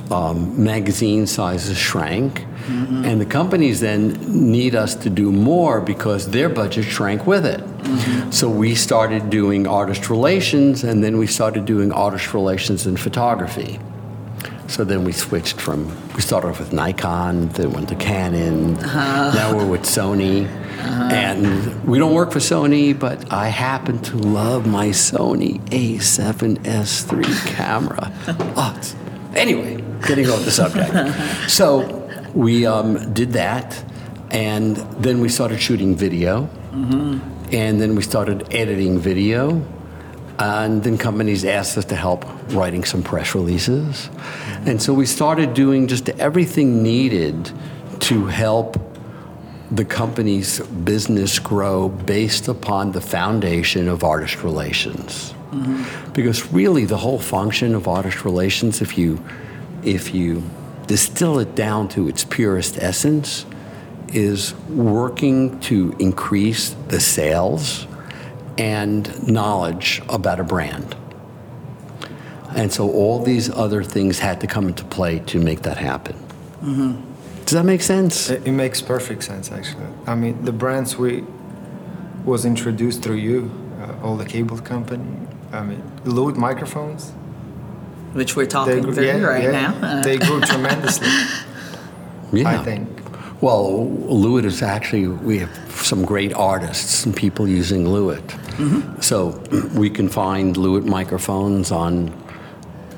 um, 0.10 0.64
magazine 0.64 1.28
sizes 1.28 1.78
shrank, 1.78 2.40
mm-hmm. 2.40 3.06
and 3.06 3.22
the 3.22 3.26
companies 3.26 3.82
then 3.82 4.18
need 4.52 4.74
us 4.74 4.96
to 4.96 5.12
do 5.12 5.32
more 5.32 5.80
because 5.80 6.32
their 6.32 6.50
budget 6.50 6.86
shrank 6.86 7.28
with 7.28 7.46
it. 7.46 7.62
Mm-hmm. 7.62 8.32
So 8.32 8.50
we 8.50 8.74
started 8.74 9.30
doing 9.30 9.68
artist 9.68 10.10
relations, 10.10 10.84
and 10.84 11.04
then 11.04 11.20
we 11.20 11.28
started 11.28 11.66
doing 11.66 11.92
artist 11.92 12.34
relations 12.34 12.88
in 12.88 12.98
photography. 12.98 13.80
So 14.68 14.84
then 14.84 15.04
we 15.04 15.12
switched 15.12 15.62
from, 15.62 15.86
we 16.16 16.22
started 16.22 16.48
off 16.48 16.60
with 16.60 16.74
Nikon, 16.74 17.50
then 17.50 17.74
went 17.74 17.90
to 17.90 17.96
Canon, 17.96 18.76
uh-huh. 18.78 19.34
now 19.36 19.56
we're 19.56 19.70
with 19.70 19.84
Sony. 19.84 20.48
Uh-huh. 20.82 21.04
And 21.14 21.84
we 21.88 22.00
don't 22.00 22.14
work 22.14 22.32
for 22.32 22.40
Sony, 22.40 22.98
but 22.98 23.32
I 23.32 23.48
happen 23.48 24.00
to 24.00 24.18
love 24.18 24.66
my 24.66 24.88
Sony 24.88 25.60
A7S3 25.70 27.48
camera. 27.48 28.12
Oh, 28.56 28.80
anyway, 29.36 29.82
getting 30.08 30.30
off 30.30 30.44
the 30.44 30.52
subject. 30.52 30.92
So 31.50 32.02
we 32.34 32.66
um, 32.66 33.14
did 33.14 33.34
that, 33.34 33.84
and 34.30 34.78
then 35.04 35.22
we 35.22 35.30
started 35.30 35.62
shooting 35.62 35.96
video, 35.96 36.50
mm-hmm. 36.72 37.54
and 37.54 37.82
then 37.82 37.96
we 37.96 38.02
started 38.02 38.54
editing 38.54 39.00
video. 39.00 39.64
And 40.40 40.82
then 40.84 40.98
companies 40.98 41.46
asked 41.46 41.78
us 41.78 41.86
to 41.86 41.96
help 41.96 42.26
writing 42.52 42.84
some 42.84 43.04
press 43.04 43.36
releases. 43.36 44.08
Mm-hmm. 44.08 44.70
And 44.70 44.82
so 44.82 44.92
we 44.94 45.06
started 45.06 45.54
doing 45.54 45.88
just 45.88 46.10
everything 46.10 46.82
needed 46.82 47.52
to 48.02 48.26
help 48.26 48.91
the 49.72 49.86
company's 49.86 50.60
business 50.60 51.40
grow 51.40 51.88
based 51.88 52.50
upon 52.50 52.92
the 52.92 53.02
foundation 53.02 53.88
of 53.88 54.04
artist 54.04 54.44
relations. 54.44 55.34
Mm-hmm. 55.52 56.12
Because 56.12 56.52
really 56.52 56.86
the 56.86 56.98
whole 56.98 57.20
function 57.20 57.74
of 57.74 57.88
artist 57.88 58.26
relations, 58.26 58.82
if 58.82 58.98
you 58.98 59.24
if 59.84 60.14
you 60.14 60.44
distill 60.88 61.40
it 61.40 61.56
down 61.56 61.88
to 61.90 62.08
its 62.08 62.24
purest 62.24 62.78
essence, 62.78 63.46
is 64.14 64.54
working 64.70 65.60
to 65.62 65.96
increase 66.00 66.76
the 66.90 67.00
sales 67.00 67.88
and 68.58 69.28
knowledge 69.28 70.02
about 70.10 70.40
a 70.40 70.44
brand. 70.44 70.96
And 72.56 72.72
so 72.72 72.92
all 72.92 73.24
these 73.24 73.50
other 73.50 73.84
things 73.84 74.20
had 74.20 74.42
to 74.42 74.48
come 74.48 74.68
into 74.68 74.84
play 74.84 75.20
to 75.20 75.40
make 75.40 75.62
that 75.62 75.78
happen. 75.78 76.16
Mm-hmm. 76.62 77.11
Does 77.52 77.58
that 77.58 77.66
make 77.66 77.82
sense? 77.82 78.30
It, 78.30 78.48
it 78.48 78.54
makes 78.54 78.82
perfect 78.82 79.24
sense, 79.24 79.52
actually. 79.52 79.84
I 80.08 80.16
mean, 80.16 80.46
the 80.46 80.54
brands 80.54 80.96
we 80.96 81.26
was 82.24 82.46
introduced 82.46 83.04
through 83.04 83.18
you, 83.18 83.52
uh, 83.82 84.06
all 84.06 84.16
the 84.16 84.24
cable 84.24 84.58
company. 84.60 85.28
I 85.52 85.62
mean, 85.62 85.82
Lewitt 86.06 86.38
microphones. 86.38 87.12
Which 88.14 88.38
we're 88.38 88.46
talking 88.46 88.84
grew- 88.84 88.94
through 88.94 89.06
yeah, 89.06 89.20
right 89.20 89.44
yeah. 89.44 89.52
now. 89.52 89.86
Uh, 89.86 90.02
they 90.02 90.18
grew 90.18 90.40
tremendously. 90.52 91.10
I 92.46 92.64
think. 92.64 92.88
Well, 93.42 93.86
Lewitt 94.08 94.46
is 94.46 94.62
actually, 94.62 95.10
we 95.10 95.40
have 95.40 95.54
some 95.72 96.06
great 96.06 96.32
artists 96.32 97.06
and 97.06 97.14
people 97.14 97.50
using 97.50 97.84
Lewitt. 97.84 99.04
So 99.04 99.38
we 99.78 99.90
can 99.90 100.08
find 100.08 100.56
Lewitt 100.56 100.86
microphones 100.86 101.70
on, 101.70 102.14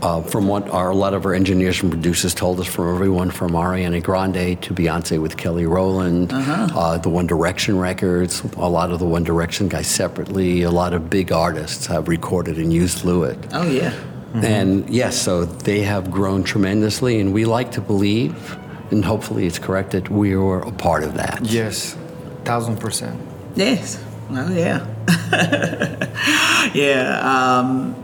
uh, 0.04 0.22
from 0.22 0.48
what 0.48 0.70
our, 0.70 0.90
a 0.90 0.96
lot 0.96 1.14
of 1.14 1.26
our 1.26 1.34
engineers 1.34 1.82
and 1.82 1.90
producers 1.92 2.34
told 2.36 2.60
us, 2.60 2.68
from 2.68 2.94
everyone 2.94 3.32
from 3.32 3.52
Ariana 3.52 4.04
Grande 4.04 4.62
to 4.62 4.74
Beyonce 4.74 5.22
with 5.22 5.38
Kelly 5.38 5.66
Rowland, 5.66 6.32
uh, 6.34 6.98
the 6.98 7.10
One 7.10 7.26
Direction 7.26 7.78
records, 7.80 8.42
a 8.58 8.68
lot 8.70 8.92
of 8.92 9.00
the 9.00 9.06
One 9.06 9.24
Direction 9.24 9.70
guys 9.70 9.88
separately, 9.88 10.64
a 10.64 10.72
lot 10.72 10.94
of 10.94 11.10
big 11.10 11.32
artists 11.32 11.86
have 11.86 12.08
recorded 12.10 12.58
and 12.58 12.74
used 12.74 13.04
Lewitt. 13.06 13.38
oh 13.54 13.64
yeah. 13.70 13.94
And 14.36 14.90
yes, 14.90 15.22
so 15.22 15.46
they 15.46 15.82
have 15.82 16.10
grown 16.10 16.44
tremendously, 16.44 17.20
and 17.20 17.34
we 17.34 17.46
like 17.46 17.72
to 17.74 17.82
believe, 17.82 18.58
and 18.90 19.06
hopefully 19.06 19.46
it's 19.46 19.60
correct, 19.60 19.92
that 19.92 20.10
we 20.10 20.36
were 20.36 20.62
a 20.62 20.72
part 20.72 21.04
of 21.04 21.14
that. 21.14 21.46
Yes, 21.46 21.96
thousand 22.44 22.78
percent. 22.80 23.16
Yes. 23.56 24.04
Oh 24.32 24.52
yeah. 24.52 24.88
yeah. 26.74 27.20
Um, 27.22 27.96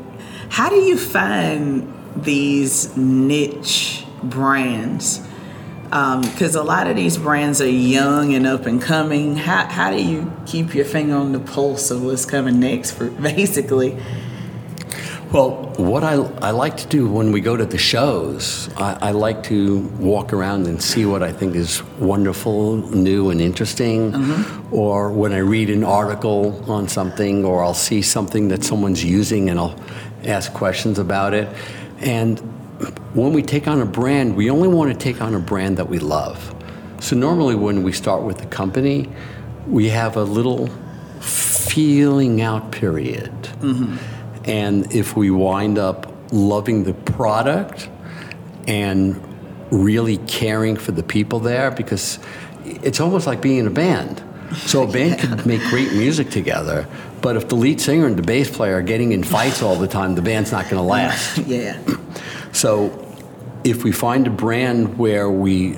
how 0.49 0.69
do 0.69 0.75
you 0.75 0.97
find 0.97 1.93
these 2.15 2.95
niche 2.97 4.03
brands? 4.23 5.25
Um, 5.91 6.21
because 6.21 6.53
a 6.53 6.61
lot 6.61 6.87
of 6.87 6.95
these 6.95 7.17
brands 7.17 7.61
are 7.61 7.69
young 7.69 8.33
and 8.35 8.45
up 8.45 8.65
and 8.65 8.81
coming. 8.81 9.35
How, 9.35 9.65
how 9.65 9.89
do 9.91 10.03
you 10.03 10.31
keep 10.45 10.75
your 10.75 10.85
finger 10.85 11.15
on 11.15 11.31
the 11.31 11.39
pulse 11.39 11.89
of 11.89 12.03
what's 12.03 12.25
coming 12.25 12.59
next? 12.59 12.91
For 12.91 13.09
basically, 13.21 13.97
Well, 15.31 15.73
what 15.77 16.03
I, 16.03 16.13
I 16.13 16.49
like 16.49 16.77
to 16.77 16.87
do 16.87 17.07
when 17.07 17.31
we 17.31 17.39
go 17.39 17.55
to 17.55 17.65
the 17.65 17.77
shows, 17.77 18.67
I, 18.77 19.09
I 19.09 19.11
like 19.11 19.43
to 19.43 19.79
walk 19.99 20.33
around 20.33 20.65
and 20.65 20.81
see 20.81 21.05
what 21.05 21.21
I 21.21 21.31
think 21.31 21.55
is 21.55 21.83
wonderful, 21.99 22.77
new, 22.77 23.29
and 23.29 23.39
interesting. 23.39 24.11
Mm-hmm. 24.11 24.73
Or 24.73 25.11
when 25.11 25.31
I 25.31 25.37
read 25.37 25.69
an 25.69 25.83
article 25.83 26.69
on 26.69 26.87
something, 26.87 27.45
or 27.45 27.63
I'll 27.63 27.75
see 27.75 28.01
something 28.01 28.47
that 28.47 28.63
someone's 28.63 29.03
using 29.03 29.51
and 29.51 29.59
I'll 29.59 29.75
ask 30.25 30.53
questions 30.53 30.99
about 30.99 31.33
it. 31.33 31.47
And 31.99 32.39
when 33.13 33.33
we 33.33 33.41
take 33.41 33.67
on 33.67 33.81
a 33.81 33.85
brand, 33.85 34.35
we 34.35 34.49
only 34.49 34.67
want 34.67 34.91
to 34.91 34.97
take 34.97 35.21
on 35.21 35.35
a 35.35 35.39
brand 35.39 35.77
that 35.77 35.89
we 35.89 35.99
love. 35.99 36.55
So 37.01 37.15
normally 37.15 37.55
when 37.55 37.83
we 37.83 37.91
start 37.91 38.23
with 38.23 38.37
the 38.37 38.45
company, 38.45 39.09
we 39.67 39.89
have 39.89 40.17
a 40.17 40.23
little 40.23 40.67
feeling 41.21 42.41
out 42.41 42.71
period. 42.71 43.31
Mm-hmm. 43.31 43.97
And 44.45 44.93
if 44.93 45.15
we 45.15 45.31
wind 45.31 45.77
up 45.77 46.11
loving 46.31 46.83
the 46.83 46.93
product 46.93 47.89
and 48.67 49.21
really 49.71 50.17
caring 50.17 50.75
for 50.75 50.91
the 50.91 51.03
people 51.03 51.39
there, 51.39 51.71
because 51.71 52.19
it's 52.65 52.99
almost 52.99 53.27
like 53.27 53.41
being 53.41 53.57
in 53.57 53.67
a 53.67 53.71
band. 53.71 54.23
So 54.55 54.83
a 54.83 54.91
band 54.91 55.19
could 55.37 55.45
make 55.45 55.61
great 55.63 55.93
music 55.93 56.29
together, 56.29 56.87
but 57.21 57.35
if 57.35 57.47
the 57.49 57.55
lead 57.55 57.81
singer 57.81 58.05
and 58.05 58.17
the 58.17 58.21
bass 58.21 58.49
player 58.49 58.77
are 58.77 58.81
getting 58.81 59.11
in 59.11 59.23
fights 59.23 59.61
all 59.61 59.75
the 59.75 59.87
time, 59.87 60.15
the 60.15 60.21
band's 60.21 60.51
not 60.51 60.65
going 60.65 60.77
to 60.77 60.81
last. 60.81 61.37
yeah. 61.39 61.81
So 62.51 63.05
if 63.63 63.83
we 63.83 63.91
find 63.91 64.25
a 64.25 64.31
brand 64.31 64.97
where 64.97 65.29
we 65.29 65.77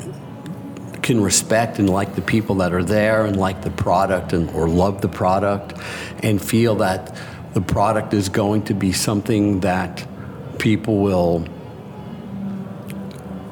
can 1.01 1.21
respect 1.21 1.79
and 1.79 1.89
like 1.89 2.15
the 2.15 2.21
people 2.21 2.55
that 2.55 2.73
are 2.73 2.83
there 2.83 3.25
and 3.25 3.35
like 3.35 3.61
the 3.61 3.71
product 3.71 4.33
and 4.33 4.49
or 4.51 4.69
love 4.69 5.01
the 5.01 5.09
product 5.09 5.73
and 6.23 6.41
feel 6.41 6.75
that 6.75 7.15
the 7.53 7.61
product 7.61 8.13
is 8.13 8.29
going 8.29 8.63
to 8.63 8.73
be 8.73 8.93
something 8.93 9.59
that 9.61 10.07
people 10.59 10.99
will 10.99 11.45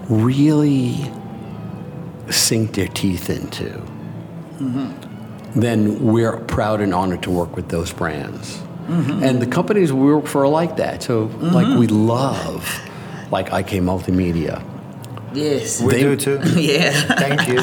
really 0.08 1.12
sink 2.30 2.74
their 2.74 2.88
teeth 2.88 3.30
into 3.30 3.66
mm-hmm. 4.60 5.09
Then 5.56 6.00
we're 6.06 6.38
proud 6.38 6.82
and 6.82 6.94
honored 6.94 7.24
to 7.24 7.32
work 7.32 7.56
with 7.56 7.70
those 7.70 7.92
brands. 7.92 8.58
Mm-hmm. 8.88 9.24
And 9.24 9.42
the 9.42 9.48
companies 9.48 9.92
we 9.94 10.14
work 10.14 10.28
for 10.28 10.44
are 10.44 10.48
like 10.48 10.78
that. 10.78 11.04
So, 11.04 11.28
mm-hmm. 11.28 11.48
like, 11.48 11.78
we 11.78 11.88
love, 11.88 12.82
like, 13.32 13.48
IK 13.48 13.82
Multimedia. 13.82 14.64
Yes. 15.34 15.82
We 15.82 15.94
They- 15.94 16.02
do 16.02 16.16
too. 16.16 16.40
yeah. 16.56 16.92
Thank 16.92 17.48
you. 17.48 17.62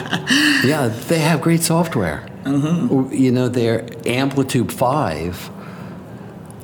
Yeah, 0.69 0.89
they 1.09 1.19
have 1.19 1.41
great 1.41 1.63
software. 1.63 2.27
Mm-hmm. 2.45 3.13
You 3.13 3.33
know, 3.33 3.49
their 3.49 3.83
Amplitube 4.05 4.71
5 4.71 5.51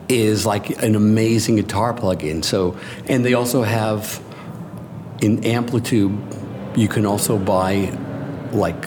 is 0.09 0.47
like 0.47 0.83
an 0.83 0.95
amazing 0.95 1.57
guitar 1.57 1.93
plugin. 1.95 2.45
So, 2.45 2.77
and 3.09 3.25
they 3.25 3.35
also 3.35 3.63
have 3.63 4.23
in 5.21 5.39
Amplitube, 5.43 6.77
you 6.77 6.89
can 6.89 7.07
also 7.07 7.39
buy 7.39 7.97
like 8.53 8.87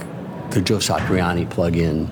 the 0.52 0.62
Joe 0.62 0.78
Satriani 0.78 1.48
plugin. 1.48 2.10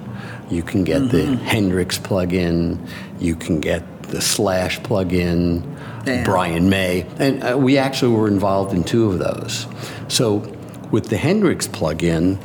You 0.50 0.64
can 0.64 0.84
get 0.84 1.10
the 1.10 1.24
mm-hmm. 1.24 1.46
Hendrix 1.46 1.98
plugin. 1.98 2.88
You 3.20 3.36
can 3.36 3.60
get 3.60 4.04
the 4.04 4.22
Slash 4.22 4.82
plug-in, 4.84 5.64
Yeah. 6.06 6.24
Brian 6.24 6.70
May, 6.70 7.06
and 7.18 7.44
uh, 7.44 7.58
we 7.58 7.78
actually 7.78 8.16
were 8.16 8.28
involved 8.28 8.74
in 8.74 8.84
two 8.84 9.10
of 9.10 9.20
those. 9.20 9.66
So 10.08 10.38
with 10.92 11.08
the 11.08 11.18
Hendrix 11.18 11.68
plug-in, 11.68 12.38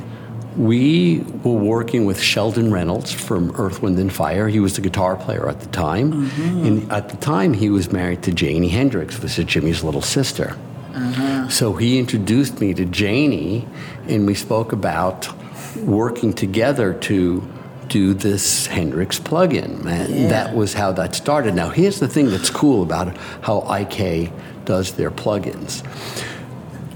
we 0.57 1.21
were 1.45 1.53
working 1.53 2.05
with 2.05 2.21
Sheldon 2.21 2.73
Reynolds 2.73 3.13
from 3.13 3.53
Earth, 3.57 3.83
Wind, 3.83 3.99
and 3.99 4.13
Fire. 4.13 4.49
He 4.49 4.59
was 4.59 4.75
the 4.75 4.81
guitar 4.81 5.17
player 5.17 5.49
at 5.49 5.61
the 5.61 5.69
time. 5.69 6.13
Mm-hmm. 6.13 6.67
And 6.67 6.93
at 6.93 7.11
the 7.11 7.17
time, 7.17 7.55
he 7.55 7.71
was 7.71 7.93
married 7.93 8.23
to 8.25 8.33
Janie 8.33 8.69
Hendrix, 8.69 9.21
which 9.21 9.39
is 9.39 9.45
Jimi's 9.45 9.85
little 9.85 10.03
sister. 10.03 10.57
Uh-huh. 10.95 11.49
So 11.49 11.75
he 11.75 11.99
introduced 11.99 12.61
me 12.61 12.75
to 12.75 12.85
Janie, 12.85 13.69
and 14.09 14.27
we 14.27 14.35
spoke 14.35 14.73
about 14.73 15.29
working 15.77 16.33
together 16.33 16.95
to 16.95 17.47
do 17.89 18.15
this 18.15 18.67
Hendrix 18.67 19.19
plugin. 19.19 19.85
And 19.87 20.31
that 20.31 20.55
was 20.55 20.75
how 20.75 20.93
that 20.93 21.15
started. 21.15 21.55
Now, 21.55 21.71
here's 21.71 22.01
the 22.01 22.09
thing 22.09 22.31
that's 22.31 22.51
cool 22.51 22.83
about 22.83 23.17
how 23.43 23.61
IK 23.73 24.31
does 24.65 24.93
their 24.93 25.11
plugins. 25.11 25.85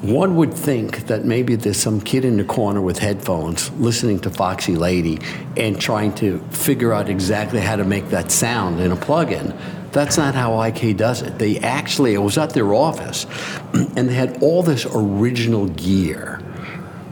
One 0.02 0.34
would 0.34 0.52
think 0.52 1.06
that 1.06 1.24
maybe 1.24 1.54
there's 1.54 1.76
some 1.76 2.00
kid 2.00 2.24
in 2.24 2.36
the 2.36 2.44
corner 2.44 2.80
with 2.80 2.98
headphones 2.98 3.70
listening 3.74 4.18
to 4.20 4.30
Foxy 4.30 4.74
Lady 4.74 5.20
and 5.56 5.80
trying 5.80 6.12
to 6.16 6.40
figure 6.50 6.92
out 6.92 7.08
exactly 7.08 7.60
how 7.60 7.76
to 7.76 7.84
make 7.84 8.08
that 8.08 8.32
sound 8.32 8.80
in 8.80 8.90
a 8.90 8.96
plugin. 8.96 9.56
That's 9.92 10.18
not 10.18 10.34
how 10.34 10.60
IK 10.60 10.96
does 10.96 11.22
it. 11.22 11.38
They 11.38 11.58
actually, 11.58 12.16
I 12.16 12.18
was 12.18 12.36
at 12.36 12.50
their 12.50 12.74
office 12.74 13.26
and 13.72 14.08
they 14.08 14.14
had 14.14 14.42
all 14.42 14.64
this 14.64 14.86
original 14.86 15.68
gear, 15.68 16.40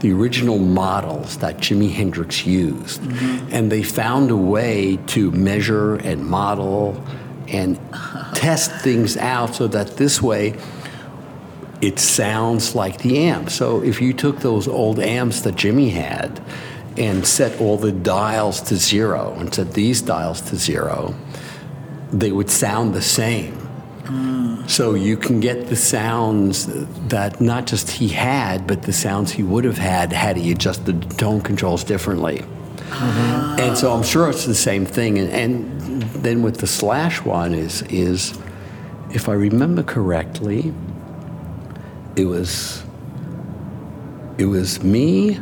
the 0.01 0.11
original 0.11 0.57
models 0.57 1.37
that 1.37 1.57
Jimi 1.57 1.91
Hendrix 1.91 2.45
used. 2.45 3.01
Mm-hmm. 3.01 3.49
And 3.51 3.71
they 3.71 3.83
found 3.83 4.31
a 4.31 4.37
way 4.37 4.97
to 5.07 5.31
measure 5.31 5.95
and 5.95 6.25
model 6.25 7.03
and 7.47 7.79
test 8.33 8.71
things 8.81 9.17
out 9.17 9.55
so 9.55 9.67
that 9.67 9.97
this 9.97 10.21
way 10.21 10.57
it 11.81 11.99
sounds 11.99 12.75
like 12.75 12.99
the 12.99 13.19
amp. 13.19 13.49
So 13.49 13.81
if 13.83 14.01
you 14.01 14.13
took 14.13 14.39
those 14.39 14.67
old 14.67 14.99
amps 14.99 15.41
that 15.41 15.55
Jimi 15.55 15.91
had 15.91 16.41
and 16.97 17.25
set 17.25 17.59
all 17.59 17.77
the 17.77 17.91
dials 17.91 18.61
to 18.61 18.75
zero 18.75 19.35
and 19.39 19.53
set 19.53 19.73
these 19.73 20.01
dials 20.01 20.41
to 20.41 20.55
zero, 20.55 21.15
they 22.11 22.31
would 22.31 22.49
sound 22.49 22.93
the 22.93 23.01
same. 23.01 23.60
So 24.67 24.93
you 24.93 25.17
can 25.17 25.39
get 25.39 25.67
the 25.67 25.75
sounds 25.75 26.67
that 27.09 27.41
not 27.41 27.67
just 27.67 27.91
he 27.91 28.07
had, 28.07 28.67
but 28.67 28.83
the 28.83 28.93
sounds 28.93 29.31
he 29.31 29.43
would 29.43 29.65
have 29.65 29.77
had 29.77 30.13
had 30.13 30.37
he 30.37 30.51
adjusted 30.51 31.03
the 31.03 31.15
tone 31.15 31.41
controls 31.41 31.83
differently. 31.83 32.41
Uh-huh. 32.91 33.55
And 33.59 33.77
so 33.77 33.93
I'm 33.93 34.03
sure 34.03 34.29
it's 34.29 34.45
the 34.45 34.55
same 34.55 34.85
thing. 34.85 35.17
And, 35.17 35.29
and 35.29 36.03
then 36.23 36.41
with 36.41 36.57
the 36.57 36.67
slash 36.67 37.21
one 37.21 37.53
is 37.53 37.81
is 37.83 38.37
if 39.09 39.27
I 39.27 39.33
remember 39.33 39.83
correctly, 39.83 40.73
it 42.15 42.25
was 42.25 42.83
it 44.37 44.45
was 44.45 44.83
me, 44.83 45.39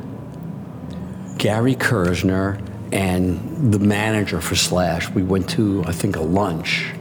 Gary 1.38 1.76
Kersner, 1.76 2.60
and 2.92 3.74
the 3.74 3.80
manager 3.80 4.42
for 4.42 4.56
Slash. 4.56 5.10
We 5.10 5.24
went 5.24 5.50
to 5.52 5.84
I 5.86 5.92
think 5.92 6.16
a 6.16 6.22
lunch 6.22 6.94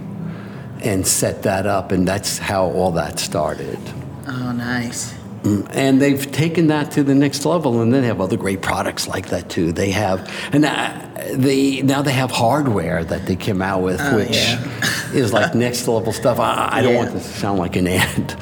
and 0.82 1.06
set 1.06 1.42
that 1.42 1.66
up, 1.66 1.92
and 1.92 2.06
that's 2.06 2.38
how 2.38 2.66
all 2.70 2.92
that 2.92 3.18
started. 3.18 3.78
Oh, 4.26 4.52
nice. 4.52 5.14
And 5.44 6.00
they've 6.02 6.30
taken 6.32 6.66
that 6.66 6.90
to 6.92 7.02
the 7.02 7.14
next 7.14 7.44
level, 7.46 7.80
and 7.80 7.94
then 7.94 8.02
they 8.02 8.08
have 8.08 8.20
other 8.20 8.36
great 8.36 8.60
products 8.60 9.06
like 9.08 9.28
that 9.28 9.48
too. 9.48 9.72
They 9.72 9.92
have, 9.92 10.30
and 10.52 10.64
uh, 10.64 11.00
they 11.32 11.80
now 11.80 12.02
they 12.02 12.12
have 12.12 12.30
hardware 12.30 13.04
that 13.04 13.24
they 13.26 13.36
came 13.36 13.62
out 13.62 13.82
with, 13.82 14.00
Oh, 14.00 14.16
which 14.16 14.36
yeah. 14.36 14.62
is 15.14 15.32
like 15.32 15.54
next 15.54 15.86
level 15.88 16.12
stuff. 16.12 16.38
I, 16.38 16.68
I 16.72 16.82
don't 16.82 16.96
want 16.96 17.12
this 17.12 17.22
to 17.32 17.38
sound 17.38 17.58
like 17.58 17.76
an 17.76 17.86
ad, 17.86 18.36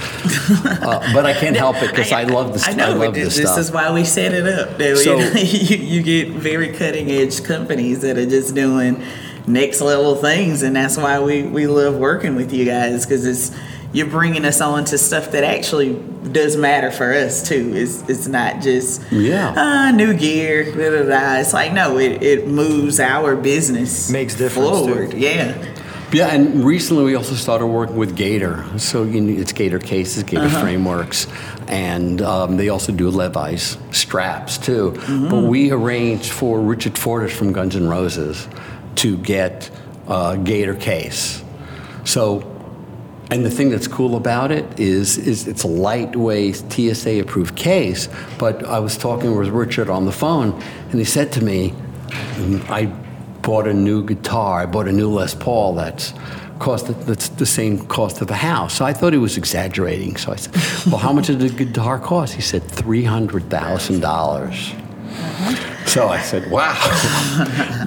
uh, 0.50 1.12
but 1.12 1.26
I 1.26 1.34
can't 1.34 1.56
help 1.64 1.76
it 1.82 1.90
because 1.90 2.10
I, 2.12 2.24
love 2.24 2.54
this. 2.54 2.66
I 2.66 2.72
know. 2.72 2.96
love 2.96 3.14
this, 3.14 3.36
this, 3.36 3.56
is 3.56 3.70
why 3.70 3.92
we 3.92 4.02
set 4.04 4.32
it 4.32 4.46
up. 4.46 4.80
So- 4.96 5.18
you, 5.38 5.76
you 5.76 6.02
get 6.02 6.30
very 6.30 6.72
cutting 6.72 7.10
edge 7.10 7.44
companies 7.44 8.00
that 8.00 8.16
are 8.16 8.26
just 8.26 8.54
doing 8.54 9.02
next 9.46 9.80
level 9.80 10.14
things, 10.16 10.62
and 10.62 10.74
that's 10.76 10.96
why 10.96 11.20
we, 11.20 11.42
we 11.44 11.66
love 11.66 11.96
working 11.96 12.34
with 12.34 12.52
you 12.52 12.64
guys 12.64 13.04
because 13.06 13.24
it's 13.26 13.56
you're 13.92 14.06
bringing 14.08 14.44
us 14.44 14.60
on 14.60 14.84
to 14.84 14.98
stuff 14.98 15.30
that 15.30 15.44
actually 15.44 15.94
does 16.32 16.56
matter 16.56 16.90
for 16.90 17.12
us 17.14 17.46
too. 17.48 17.72
It's 17.74 18.02
it's 18.08 18.26
not 18.26 18.60
just 18.60 19.00
Yeah. 19.12 19.54
ah 19.56 19.90
new 19.94 20.12
gear. 20.14 20.64
Da, 20.72 20.90
da, 20.90 21.08
da. 21.08 21.40
It's 21.40 21.52
like 21.52 21.72
no, 21.72 21.98
it, 21.98 22.22
it 22.22 22.48
moves 22.48 22.98
our 23.00 23.36
business 23.36 24.10
Makes 24.10 24.34
difference, 24.34 24.68
too. 24.80 24.86
forward. 24.86 25.14
Yeah. 25.14 25.72
Yeah, 26.12 26.28
and 26.28 26.64
recently 26.64 27.02
we 27.02 27.16
also 27.16 27.34
started 27.34 27.66
working 27.66 27.96
with 27.96 28.14
Gator. 28.16 28.64
So 28.78 29.02
you 29.02 29.20
know, 29.20 29.40
it's 29.40 29.52
Gator 29.52 29.80
cases, 29.80 30.22
Gator 30.22 30.42
Uh-huh. 30.44 30.60
frameworks, 30.60 31.26
and 31.66 32.22
um, 32.22 32.56
they 32.56 32.68
also 32.68 32.92
do 32.92 33.10
Levy's 33.10 33.76
straps 33.90 34.56
too. 34.56 34.92
Mm-hmm. 34.92 35.28
But 35.28 35.42
we 35.44 35.72
arranged 35.72 36.30
for 36.30 36.60
Richard 36.60 36.96
Fortus 36.96 37.32
from 37.36 37.52
Guns 37.52 37.74
N' 37.74 37.88
Roses 37.88 38.46
to 38.96 39.16
get 39.18 39.70
a 40.08 40.38
Gator 40.42 40.74
case. 40.74 41.42
So, 42.04 42.52
and 43.30 43.44
the 43.44 43.50
thing 43.50 43.70
that's 43.70 43.88
cool 43.88 44.16
about 44.16 44.52
it 44.52 44.78
is, 44.78 45.18
is 45.18 45.48
it's 45.48 45.64
a 45.64 45.68
lightweight 45.68 46.72
TSA 46.72 47.20
approved 47.20 47.56
case. 47.56 48.08
But 48.38 48.64
I 48.64 48.78
was 48.78 48.96
talking 48.96 49.36
with 49.36 49.48
Richard 49.48 49.90
on 49.90 50.04
the 50.04 50.12
phone, 50.12 50.52
and 50.90 50.94
he 50.94 51.04
said 51.04 51.32
to 51.32 51.44
me, 51.44 51.74
I 52.68 52.86
bought 53.42 53.66
a 53.66 53.74
new 53.74 54.04
guitar. 54.04 54.62
I 54.62 54.66
bought 54.66 54.88
a 54.88 54.92
new 54.92 55.10
Les 55.10 55.34
Paul 55.34 55.74
that's 55.74 56.14
cost 56.58 56.86
that's 57.06 57.28
the 57.28 57.46
same 57.46 57.86
cost 57.86 58.20
of 58.20 58.30
a 58.30 58.34
house. 58.34 58.74
So 58.74 58.84
I 58.84 58.92
thought 58.92 59.12
he 59.12 59.18
was 59.18 59.36
exaggerating. 59.36 60.16
So 60.16 60.32
I 60.32 60.36
said, 60.36 60.54
"Well, 60.86 60.98
how 60.98 61.12
much 61.12 61.26
did 61.26 61.40
the 61.40 61.50
guitar 61.50 61.98
cost?" 61.98 62.34
He 62.34 62.42
said, 62.42 62.62
300000 62.62 64.00
dollars." 64.00 64.72
Uh-huh. 64.72 65.75
So 65.96 66.08
I 66.08 66.20
said, 66.20 66.50
"Wow! 66.50 66.74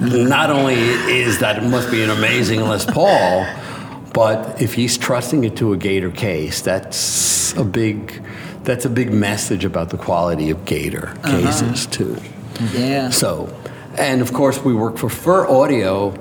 Not 0.02 0.50
only 0.50 0.74
is 0.74 1.38
that 1.38 1.62
it 1.62 1.62
must 1.62 1.92
be 1.92 2.02
an 2.02 2.10
amazing 2.10 2.60
Les 2.62 2.84
Paul, 2.84 3.46
but 4.12 4.60
if 4.60 4.74
he's 4.74 4.98
trusting 4.98 5.44
it 5.44 5.56
to 5.58 5.72
a 5.72 5.76
Gator 5.76 6.10
case, 6.10 6.60
that's 6.60 7.54
a 7.54 7.64
big." 7.64 8.20
That's 8.62 8.84
a 8.84 8.90
big 8.90 9.10
message 9.10 9.64
about 9.64 9.88
the 9.88 9.96
quality 9.96 10.50
of 10.50 10.66
Gator 10.66 11.16
cases 11.24 11.86
too. 11.86 12.18
Yeah. 12.74 13.08
So, 13.08 13.48
and 13.96 14.20
of 14.20 14.34
course, 14.34 14.62
we 14.62 14.74
work 14.74 14.98
for 14.98 15.08
Fir 15.08 15.48
Audio. 15.48 16.12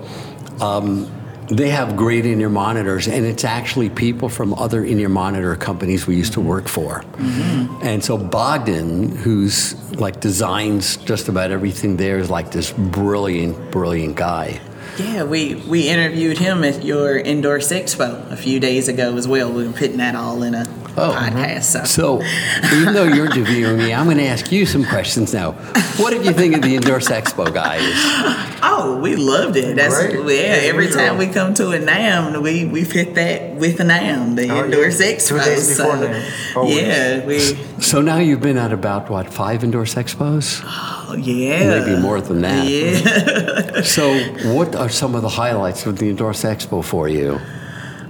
Um, 0.62 1.12
they 1.50 1.70
have 1.70 1.98
great 1.98 2.26
in-ear 2.26 2.50
monitors, 2.50 3.08
and 3.08 3.26
it's 3.26 3.44
actually 3.44 3.90
people 3.90 4.30
from 4.30 4.54
other 4.54 4.84
in-ear 4.84 5.10
monitor 5.10 5.56
companies 5.56 6.06
we 6.06 6.16
used 6.16 6.34
to 6.34 6.42
work 6.42 6.68
for. 6.68 7.02
Mm-hmm. 7.02 7.80
And 7.84 8.04
so 8.04 8.18
Bogdan, 8.18 9.16
who's 9.16 9.74
like 9.96 10.20
designs 10.20 10.98
just 10.98 11.28
about 11.28 11.52
everything 11.52 11.98
there, 11.98 12.20
is 12.20 12.30
like 12.30 12.52
this 12.52 12.72
brilliant, 12.72 13.72
brilliant 13.72 14.16
guy. 14.16 14.62
Yeah, 14.98 15.24
we, 15.24 15.56
we 15.56 15.88
interviewed 15.88 16.38
him 16.38 16.64
at 16.64 16.84
your 16.84 17.18
Endorse 17.18 17.72
Expo 17.72 18.30
a 18.32 18.36
few 18.36 18.60
days 18.60 18.88
ago 18.90 19.16
as 19.16 19.28
well. 19.28 19.52
We 19.52 19.66
were 19.66 19.74
putting 19.74 19.98
that 19.98 20.16
all 20.16 20.44
in 20.44 20.54
a 20.56 20.66
Oh. 20.98 21.14
podcast. 21.16 21.64
So. 21.64 21.84
So, 21.86 22.76
even 22.76 22.94
though 22.94 23.06
you're 23.06 23.28
interviewing 23.28 23.78
me, 23.78 23.94
I'm 23.94 24.06
going 24.06 24.18
to 24.18 24.26
ask 24.26 24.52
you 24.52 24.66
some 24.66 24.84
questions 24.84 25.34
now. 25.34 25.52
What 25.98 26.10
did 26.12 26.26
you 26.26 26.34
think 26.34 26.56
of 26.56 26.62
the 26.62 26.76
Endorse 26.76 27.08
Expo, 27.08 27.54
guys? 27.54 27.82
Oh, 28.82 29.00
we 29.00 29.16
loved 29.16 29.56
it. 29.56 29.76
That's 29.76 29.96
Great. 29.98 30.14
yeah. 30.38 30.44
As 30.54 30.64
Every 30.66 30.86
usual. 30.86 31.02
time 31.02 31.18
we 31.18 31.28
come 31.28 31.54
to 31.56 31.72
a 31.72 31.80
NAMM, 31.80 32.42
we 32.42 32.66
we 32.66 32.84
fit 32.84 33.16
that 33.16 33.56
with 33.56 33.80
a 33.80 33.84
NAMM, 33.84 34.36
the 34.36 34.50
Oh, 34.50 34.64
Endorse 34.64 35.00
yeah. 35.00 35.14
Expo. 35.14 35.28
Two 35.30 35.38
days 35.50 35.68
before 35.78 35.98
so, 35.98 36.08
NAMM, 36.08 36.56
always. 36.58 36.78
Yeah, 36.78 37.26
we. 37.26 37.40
So 37.82 38.02
now 38.02 38.18
you've 38.18 38.42
been 38.42 38.58
at 38.58 38.72
about 38.74 39.10
what 39.10 39.32
five 39.34 39.64
Endorse 39.64 39.96
Expos? 39.96 40.62
Oh 40.66 41.16
yeah. 41.16 41.80
Maybe 41.80 42.00
more 42.02 42.22
than 42.22 42.42
that. 42.42 42.68
Yeah. 42.68 43.82
So, 43.84 44.14
what 44.54 44.76
are 44.76 44.90
some 44.90 45.16
of 45.16 45.22
the 45.22 45.30
highlights 45.30 45.86
of 45.86 45.98
the 46.00 46.10
Endorse 46.10 46.44
Expo 46.44 46.84
for 46.84 47.08
you? 47.08 47.40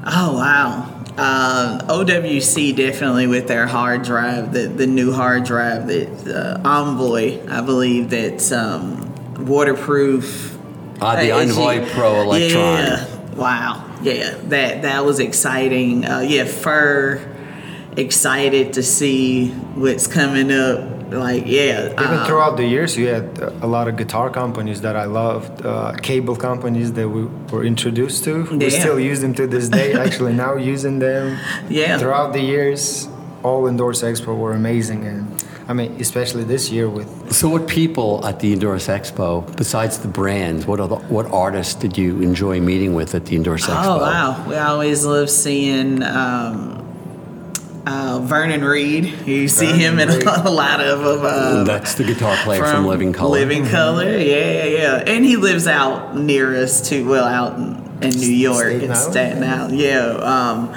Oh 0.05 0.33
wow. 0.35 0.95
Um, 1.17 1.79
OWC 1.89 2.75
definitely 2.75 3.27
with 3.27 3.47
their 3.47 3.67
hard 3.67 4.03
drive, 4.03 4.53
the 4.53 4.67
the 4.67 4.87
new 4.87 5.11
hard 5.11 5.43
drive 5.43 5.87
that 5.87 6.09
uh, 6.27 6.67
Envoy, 6.67 7.39
I 7.49 7.61
believe 7.61 8.09
that's 8.09 8.51
um, 8.51 9.13
waterproof. 9.45 10.57
Ah, 11.01 11.15
the 11.15 11.31
Uh, 11.31 11.39
Envoy 11.41 11.85
she- 11.85 11.91
Pro 11.93 12.21
Electron. 12.21 12.77
Yeah. 12.79 13.05
Wow. 13.35 13.83
Yeah. 14.03 14.35
That 14.49 14.81
that 14.83 15.05
was 15.05 15.19
exciting. 15.19 16.05
Uh, 16.05 16.19
yeah. 16.19 16.45
Fir. 16.45 17.21
Excited 17.97 18.73
to 18.73 18.83
see 18.83 19.49
what's 19.75 20.07
coming 20.07 20.51
up. 20.51 20.79
Like 21.11 21.43
yeah. 21.47 21.87
Even 21.93 22.19
uh, 22.19 22.25
throughout 22.27 22.55
the 22.55 22.65
years, 22.65 22.95
you 22.95 23.07
had 23.07 23.41
uh, 23.41 23.49
a 23.61 23.67
lot 23.67 23.87
of 23.87 23.97
guitar 23.97 24.29
companies 24.29 24.81
that 24.81 24.95
I 24.95 25.05
loved, 25.05 25.65
uh, 25.65 25.93
cable 26.03 26.35
companies 26.35 26.93
that 26.93 27.09
we 27.09 27.25
were 27.51 27.63
introduced 27.65 28.23
to. 28.25 28.43
We 28.55 28.69
still 28.69 28.99
use 28.99 29.21
them 29.21 29.33
to 29.35 29.47
this 29.47 29.69
day. 29.69 29.93
Actually, 30.05 30.33
now 30.33 30.55
using 30.55 30.99
them. 30.99 31.39
Yeah. 31.67 31.97
Throughout 31.97 32.31
the 32.33 32.41
years, 32.41 33.09
all 33.43 33.67
Endorse 33.67 34.03
Expo 34.03 34.37
were 34.37 34.53
amazing, 34.53 35.03
and 35.05 35.43
I 35.69 35.73
mean, 35.73 36.01
especially 36.01 36.43
this 36.45 36.71
year 36.71 36.89
with 36.89 37.31
So, 37.31 37.47
what 37.47 37.67
people 37.67 38.25
at 38.25 38.39
the 38.39 38.53
Endorse 38.53 38.87
Expo, 38.87 39.55
besides 39.55 39.99
the 39.99 40.07
brands, 40.07 40.65
what 40.65 40.79
other, 40.79 40.95
what 40.95 41.27
artists 41.27 41.75
did 41.75 41.95
you 41.95 42.21
enjoy 42.21 42.59
meeting 42.59 42.95
with 42.95 43.13
at 43.13 43.27
the 43.27 43.35
Endorse 43.35 43.67
Expo? 43.67 43.85
Oh 43.85 43.97
wow, 43.99 44.49
we 44.49 44.55
always 44.55 45.05
love 45.05 45.29
seeing 45.29 46.01
um, 46.01 46.83
uh, 47.85 48.19
Vernon 48.23 48.63
Reid. 48.63 49.27
You 49.27 49.47
see 49.47 49.67
Vernon 49.67 49.79
him 49.79 49.99
in 49.99 50.09
Reid. 50.09 50.23
a 50.25 50.49
lot 50.49 50.81
of 50.81 51.03
them. 51.03 51.19
Uh, 51.23 51.63
That's 51.65 51.93
the 51.93 52.03
guitar 52.03 52.35
player 52.37 52.65
from, 52.65 52.87
Living 52.87 53.13
Colour. 53.13 53.29
Living 53.29 53.67
Colour, 53.67 54.09
yeah, 54.17 54.63
yeah, 54.63 54.63
yeah. 54.63 54.95
And 55.05 55.23
he 55.23 55.37
lives 55.37 55.67
out 55.67 56.17
near 56.17 56.55
us 56.55 56.89
too. 56.89 57.07
Well, 57.07 57.25
out 57.25 57.59
in, 57.59 57.75
in 58.01 58.19
New 58.19 58.33
York, 58.33 58.69
Staten 58.69 58.89
in 58.89 58.95
Staten 58.95 59.43
Island. 59.43 59.77
Yeah. 59.77 60.07
Um, 60.07 60.75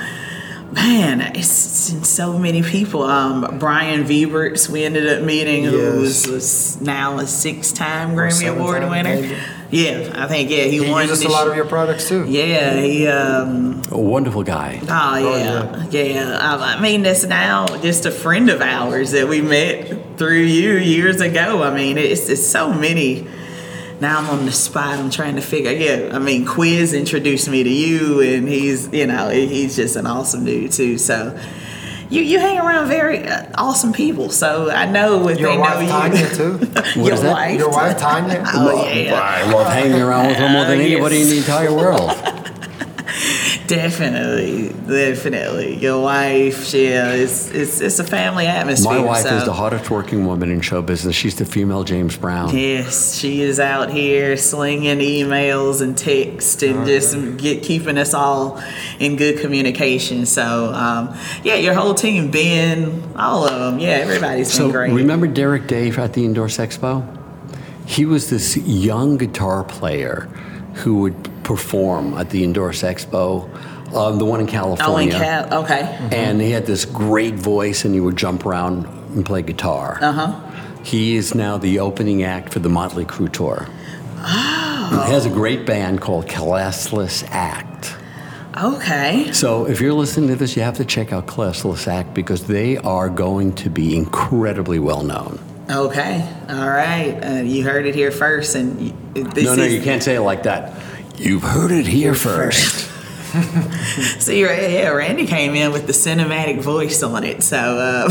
man, 0.73 1.21
it's, 1.37 1.93
it's 1.93 2.09
so 2.09 2.39
many 2.39 2.63
people. 2.63 3.03
Um, 3.03 3.59
Brian 3.59 4.05
Vibberts, 4.05 4.69
we 4.69 4.85
ended 4.85 5.07
up 5.09 5.23
meeting, 5.25 5.65
who 5.65 6.01
was, 6.01 6.27
was 6.27 6.81
now 6.81 7.19
a 7.19 7.27
six-time 7.27 8.11
Grammy 8.17 8.33
seven 8.33 8.59
Award 8.61 8.83
time, 8.83 8.91
winner. 8.91 9.21
maybe. 9.21 9.37
Yeah, 9.71 10.13
I 10.15 10.27
think 10.29 10.51
yeah, 10.51 10.65
he, 10.65 10.85
he 10.85 10.91
won 10.91 11.09
uses 11.09 11.25
a 11.25 11.31
lot 11.31 11.49
of 11.49 11.57
your 11.57 11.65
products 11.65 12.07
too. 12.07 12.27
Yeah, 12.29 12.79
he. 12.79 13.07
Um, 13.07 13.81
A 13.91 13.99
wonderful 13.99 14.43
guy. 14.43 14.79
Oh 14.83 15.17
yeah, 15.17 15.87
yeah. 15.89 16.35
Um, 16.37 16.61
I 16.61 16.79
mean, 16.79 17.03
that's 17.03 17.25
now 17.25 17.67
just 17.79 18.05
a 18.05 18.11
friend 18.11 18.51
of 18.51 18.61
ours 18.61 19.13
that 19.13 19.29
we 19.29 19.41
met 19.41 20.19
through 20.19 20.43
you 20.43 20.77
years 20.77 21.23
ago. 21.23 21.63
I 21.63 21.75
mean, 21.75 21.97
it's 21.97 22.29
it's 22.29 22.47
so 22.47 22.71
many. 22.71 23.27
Now 24.03 24.19
I'm 24.19 24.29
on 24.31 24.45
the 24.47 24.53
spot. 24.53 24.99
I'm 24.99 25.11
trying 25.11 25.37
to 25.37 25.43
figure. 25.43 25.71
Yeah, 25.71 26.11
I 26.15 26.19
mean, 26.19 26.45
Quiz 26.45 26.93
introduced 26.93 27.49
me 27.49 27.63
to 27.63 27.71
you, 27.71 28.21
and 28.21 28.49
he's 28.49 28.93
you 28.93 29.07
know 29.07 29.31
he's 29.31 29.77
just 29.77 29.95
an 29.97 30.07
awesome 30.07 30.45
dude 30.45 30.73
too. 30.73 30.99
So. 30.99 31.39
You, 32.11 32.21
you 32.21 32.39
hang 32.41 32.59
around 32.59 32.89
very 32.89 33.27
uh, 33.27 33.47
awesome 33.55 33.95
people, 33.95 34.29
so 34.29 34.69
I 34.71 34.85
know 34.85 35.29
if 35.31 35.39
Your 35.39 35.49
they 35.53 35.57
know 35.57 35.63
wife 35.63 35.83
you. 35.83 35.89
Tanya 35.89 36.29
too. 36.29 37.01
your 37.01 37.15
is 37.15 37.23
that? 37.23 37.33
wife, 37.33 37.59
Your 37.59 37.71
wife 37.71 37.97
Tanya. 37.97 38.43
Oh 38.53 38.87
yeah, 38.87 39.15
I 39.19 39.51
love 39.51 39.73
hanging 39.73 40.03
around 40.03 40.27
with 40.27 40.37
her 40.37 40.49
more 40.51 40.67
than 40.67 40.79
Uh, 40.79 40.83
yes. 40.83 40.93
anybody 40.93 41.23
in 41.23 41.29
the 41.29 41.39
entire 41.39 41.73
world. 41.73 42.11
Definitely, 43.73 44.69
definitely. 44.87 45.77
Your 45.79 46.03
wife, 46.03 46.75
yeah, 46.75 47.13
it's 47.13 47.51
it's 47.51 47.81
it's 47.81 47.99
a 47.99 48.05
family 48.05 48.47
atmosphere. 48.47 48.99
My 48.99 49.01
wife 49.01 49.23
so. 49.23 49.35
is 49.35 49.47
the 49.47 49.55
hardest 49.55 49.89
working 49.89 50.27
woman 50.27 50.51
in 50.51 50.61
show 50.61 50.83
business. 50.83 51.17
She's 51.17 51.37
the 51.37 51.47
female 51.47 51.83
James 51.83 52.15
Brown. 52.15 52.55
Yes, 52.55 53.15
she 53.17 53.41
is 53.41 53.59
out 53.59 53.91
here 53.91 54.37
slinging 54.37 54.99
emails 54.99 55.81
and 55.81 55.97
text 55.97 56.63
and 56.63 56.87
just 56.87 57.39
get 57.39 57.63
keeping 57.63 57.97
us 57.97 58.13
all 58.13 58.63
in 58.99 59.17
good 59.17 59.41
communication. 59.41 60.27
So, 60.27 60.75
um, 60.75 61.17
yeah, 61.43 61.55
your 61.55 61.73
whole 61.73 61.95
team, 61.95 62.31
Ben, 62.31 63.15
all 63.17 63.47
of 63.47 63.59
them, 63.59 63.81
yeah, 63.81 63.93
everybody's 63.93 64.53
So 64.53 64.65
been 64.65 64.73
great. 64.73 64.93
remember 64.93 65.27
Derek 65.27 65.67
Day 65.67 65.89
at 65.89 66.13
the 66.13 66.27
Endorse 66.27 66.59
Expo? 66.59 67.19
He 67.87 68.05
was 68.05 68.29
this 68.29 68.55
young 68.59 69.17
guitar 69.17 69.65
player 69.65 70.29
who 70.75 70.99
would 71.01 71.32
perform 71.45 72.15
at 72.15 72.31
the 72.31 72.45
Endorse 72.45 72.83
Expo, 72.83 73.49
um, 73.95 74.19
the 74.19 74.25
one 74.25 74.41
in 74.41 74.47
California. 74.47 75.13
oh, 75.15 75.17
in. 75.17 75.23
Cal, 75.23 75.63
okay, 75.65 75.99
and 76.13 76.41
he 76.41 76.51
had 76.51 76.67
this 76.67 76.85
great 76.85 77.35
voice, 77.35 77.85
and 77.85 77.95
he 77.95 78.01
would 78.01 78.17
jump 78.17 78.47
around 78.47 78.87
and 79.15 79.25
play 79.25 79.43
guitar. 79.43 79.99
uh 80.01 80.13
huh. 80.13 80.49
He 80.83 81.15
is 81.15 81.35
now 81.35 81.59
the 81.59 81.79
opening 81.79 82.25
act 82.25 82.53
for 82.53 82.59
the 82.59 82.69
Motley 82.69 83.05
Crue 83.05 83.33
tour. 83.33 83.69
Oh. 84.19 85.05
He 85.07 85.13
has 85.13 85.27
a 85.27 85.31
great 85.31 85.65
band 85.65 86.01
called 86.01 86.27
Classless 86.27 87.25
Act. 87.31 87.95
Okay. 88.57 89.33
So 89.33 89.67
if 89.67 89.81
you're 89.81 89.95
listening 89.95 90.29
to 90.31 90.37
this, 90.37 90.57
you 90.57 90.63
have 90.63 90.77
to 90.77 90.85
check 90.85 91.13
out 91.13 91.27
Classless 91.27 91.87
Act 91.87 92.15
because 92.15 92.47
they 92.47 92.77
are 92.79 93.09
going 93.09 93.55
to 93.57 93.71
be 93.71 93.97
incredibly 93.97 94.79
well 94.79 95.03
known. 95.03 95.39
Okay. 95.71 96.29
All 96.49 96.69
right. 96.69 97.13
Uh, 97.23 97.43
you 97.43 97.63
heard 97.63 97.87
it 97.87 97.95
here 97.95 98.11
first, 98.11 98.55
and 98.55 98.91
this 99.15 99.45
no, 99.45 99.55
no, 99.55 99.63
is 99.63 99.73
you 99.73 99.81
can't 99.81 100.03
say 100.03 100.17
it 100.17 100.21
like 100.21 100.43
that. 100.43 100.75
You've 101.17 101.43
heard 101.43 101.71
it 101.71 101.87
here 101.87 102.15
first. 102.15 102.91
See, 104.21 104.45
Ra- 104.45 104.53
yeah, 104.53 104.89
Randy 104.91 105.27
came 105.27 105.55
in 105.55 105.73
with 105.73 105.87
the 105.87 105.93
cinematic 105.93 106.61
voice 106.61 107.03
on 107.03 107.25
it. 107.25 107.43
So, 107.43 107.57
uh, 107.57 108.09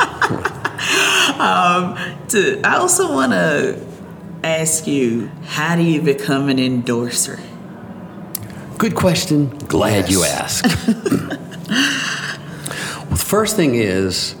um, 1.38 2.26
to, 2.28 2.60
I 2.64 2.76
also 2.76 3.12
want 3.12 3.32
to 3.32 3.80
ask 4.42 4.86
you, 4.86 5.30
how 5.46 5.76
do 5.76 5.82
you 5.82 6.02
become 6.02 6.48
an 6.48 6.58
endorser? 6.58 7.38
Good 8.78 8.94
question. 8.94 9.50
Glad 9.58 10.10
you 10.10 10.24
asked. 10.24 10.66
well, 10.86 11.38
the 13.10 13.16
first 13.16 13.56
thing 13.56 13.76
is, 13.76 14.32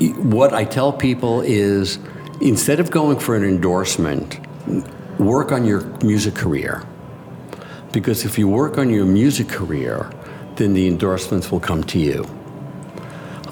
what 0.00 0.52
I 0.52 0.64
tell 0.64 0.92
people 0.92 1.40
is, 1.40 1.98
instead 2.40 2.80
of 2.80 2.90
going 2.90 3.18
for 3.18 3.34
an 3.36 3.44
endorsement, 3.44 4.38
work 5.18 5.52
on 5.52 5.64
your 5.64 5.80
music 6.02 6.34
career. 6.34 6.84
Because 7.94 8.24
if 8.24 8.38
you 8.38 8.48
work 8.48 8.76
on 8.76 8.90
your 8.90 9.06
music 9.06 9.48
career, 9.48 10.10
then 10.56 10.74
the 10.74 10.86
endorsements 10.88 11.50
will 11.50 11.60
come 11.60 11.84
to 11.84 11.98
you. 11.98 12.26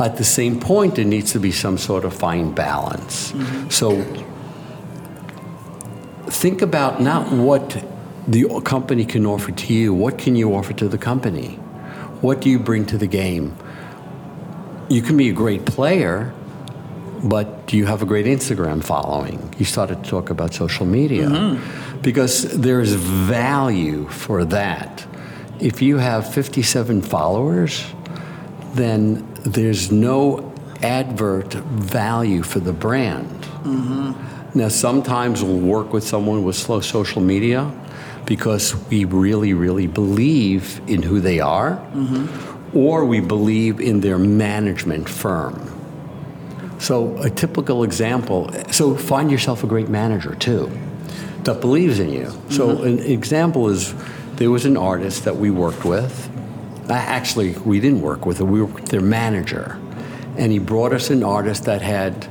At 0.00 0.16
the 0.16 0.24
same 0.24 0.58
point, 0.58 0.96
there 0.96 1.04
needs 1.04 1.32
to 1.32 1.38
be 1.38 1.52
some 1.52 1.78
sort 1.78 2.04
of 2.04 2.12
fine 2.12 2.52
balance. 2.52 3.32
Mm-hmm. 3.32 3.68
So 3.70 4.02
think 6.26 6.60
about 6.60 7.00
not 7.00 7.30
what 7.30 7.84
the 8.26 8.60
company 8.64 9.04
can 9.04 9.26
offer 9.26 9.52
to 9.52 9.72
you, 9.72 9.94
what 9.94 10.18
can 10.18 10.34
you 10.36 10.54
offer 10.54 10.72
to 10.72 10.88
the 10.88 10.98
company? 10.98 11.54
What 12.20 12.40
do 12.40 12.50
you 12.50 12.58
bring 12.58 12.84
to 12.86 12.98
the 12.98 13.06
game? 13.06 13.56
You 14.88 15.02
can 15.02 15.16
be 15.16 15.28
a 15.28 15.32
great 15.32 15.66
player, 15.66 16.32
but 17.22 17.72
you 17.72 17.86
have 17.86 18.02
a 18.02 18.06
great 18.06 18.26
Instagram 18.26 18.82
following? 18.82 19.54
You 19.58 19.64
started 19.64 20.02
to 20.04 20.10
talk 20.10 20.30
about 20.30 20.54
social 20.54 20.86
media 20.86 21.28
mm-hmm. 21.28 22.00
because 22.00 22.42
there's 22.58 22.92
value 22.92 24.08
for 24.08 24.44
that. 24.46 25.06
If 25.60 25.80
you 25.80 25.98
have 25.98 26.32
57 26.32 27.02
followers, 27.02 27.84
then 28.74 29.26
there's 29.44 29.92
no 29.92 30.52
advert 30.82 31.54
value 31.54 32.42
for 32.42 32.58
the 32.58 32.72
brand. 32.72 33.28
Mm-hmm. 33.62 34.58
Now, 34.58 34.68
sometimes 34.68 35.42
we'll 35.42 35.58
work 35.58 35.92
with 35.92 36.04
someone 36.04 36.44
with 36.44 36.56
slow 36.56 36.80
social 36.80 37.22
media 37.22 37.72
because 38.26 38.74
we 38.88 39.04
really, 39.04 39.54
really 39.54 39.86
believe 39.86 40.80
in 40.86 41.02
who 41.02 41.20
they 41.20 41.40
are, 41.40 41.76
mm-hmm. 41.94 42.76
or 42.76 43.04
we 43.04 43.20
believe 43.20 43.80
in 43.80 44.00
their 44.00 44.18
management 44.18 45.08
firm. 45.08 45.81
So, 46.82 47.16
a 47.18 47.30
typical 47.30 47.84
example 47.84 48.52
so, 48.72 48.96
find 48.96 49.30
yourself 49.30 49.62
a 49.62 49.68
great 49.68 49.88
manager 49.88 50.34
too 50.34 50.70
that 51.44 51.60
believes 51.60 52.00
in 52.00 52.08
you. 52.10 52.32
So, 52.50 52.68
mm-hmm. 52.68 52.86
an 52.86 52.98
example 52.98 53.68
is 53.68 53.94
there 54.34 54.50
was 54.50 54.64
an 54.64 54.76
artist 54.76 55.24
that 55.24 55.36
we 55.36 55.50
worked 55.50 55.84
with. 55.84 56.28
Actually, 56.90 57.52
we 57.58 57.78
didn't 57.78 58.00
work 58.00 58.26
with 58.26 58.38
her, 58.38 58.44
we 58.44 58.60
were 58.62 58.80
their 58.82 59.00
manager. 59.00 59.78
And 60.36 60.50
he 60.50 60.58
brought 60.58 60.92
us 60.92 61.08
an 61.10 61.22
artist 61.22 61.64
that 61.64 61.82
had 61.82 62.26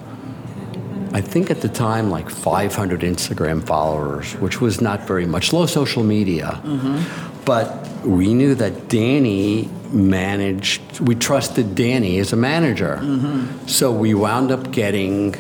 I 1.13 1.21
think 1.21 1.49
at 1.49 1.61
the 1.61 1.69
time 1.69 2.09
like 2.09 2.29
500 2.29 3.01
Instagram 3.01 3.65
followers, 3.65 4.33
which 4.35 4.59
was 4.59 4.81
not 4.81 5.07
very 5.07 5.25
much. 5.25 5.53
Low 5.53 5.65
social 5.65 6.03
media. 6.03 6.61
Mm-hmm. 6.63 7.43
But 7.45 7.87
we 8.05 8.33
knew 8.33 8.55
that 8.55 8.89
Danny 8.89 9.69
managed, 9.93 10.99
we 10.99 11.15
trusted 11.15 11.75
Danny 11.75 12.19
as 12.19 12.33
a 12.33 12.35
manager. 12.35 12.97
Mm-hmm. 13.01 13.67
So 13.67 13.91
we 13.91 14.13
wound 14.13 14.51
up 14.51 14.71
getting 14.71 15.35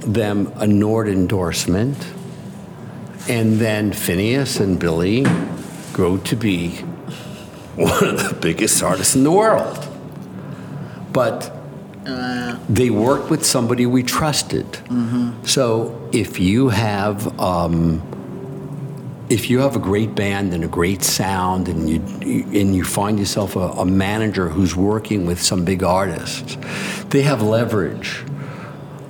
them 0.00 0.52
a 0.56 0.66
Nord 0.66 1.08
endorsement. 1.08 1.96
And 3.28 3.58
then 3.58 3.92
Finneas 3.92 4.60
and 4.60 4.78
Billie 4.78 5.24
grew 5.92 6.18
to 6.18 6.36
be 6.36 6.70
one 7.76 8.04
of 8.04 8.28
the 8.28 8.36
biggest 8.40 8.82
artists 8.82 9.16
in 9.16 9.24
the 9.24 9.32
world. 9.32 9.86
But 11.12 11.52
uh. 12.06 12.58
they 12.68 12.90
worked 12.90 13.30
with 13.30 13.44
somebody 13.44 13.84
we 13.84 14.02
trusted. 14.02 14.66
Mm-hmm. 14.66 15.44
So 15.44 16.08
if 16.12 16.38
you 16.38 16.68
have 16.68 17.38
um, 17.40 18.00
if 19.28 19.50
you 19.50 19.60
have 19.60 19.76
a 19.76 19.80
great 19.80 20.14
band 20.14 20.54
and 20.54 20.62
a 20.64 20.68
great 20.68 21.02
sound, 21.02 21.68
and 21.68 21.88
you 21.88 22.00
and 22.60 22.74
you 22.74 22.84
find 22.84 23.18
yourself 23.18 23.56
a, 23.56 23.60
a 23.60 23.84
manager 23.84 24.48
who's 24.48 24.76
working 24.76 25.26
with 25.26 25.40
some 25.42 25.64
big 25.64 25.82
artists, 25.82 26.56
they 27.08 27.22
have 27.22 27.42
leverage. 27.42 28.24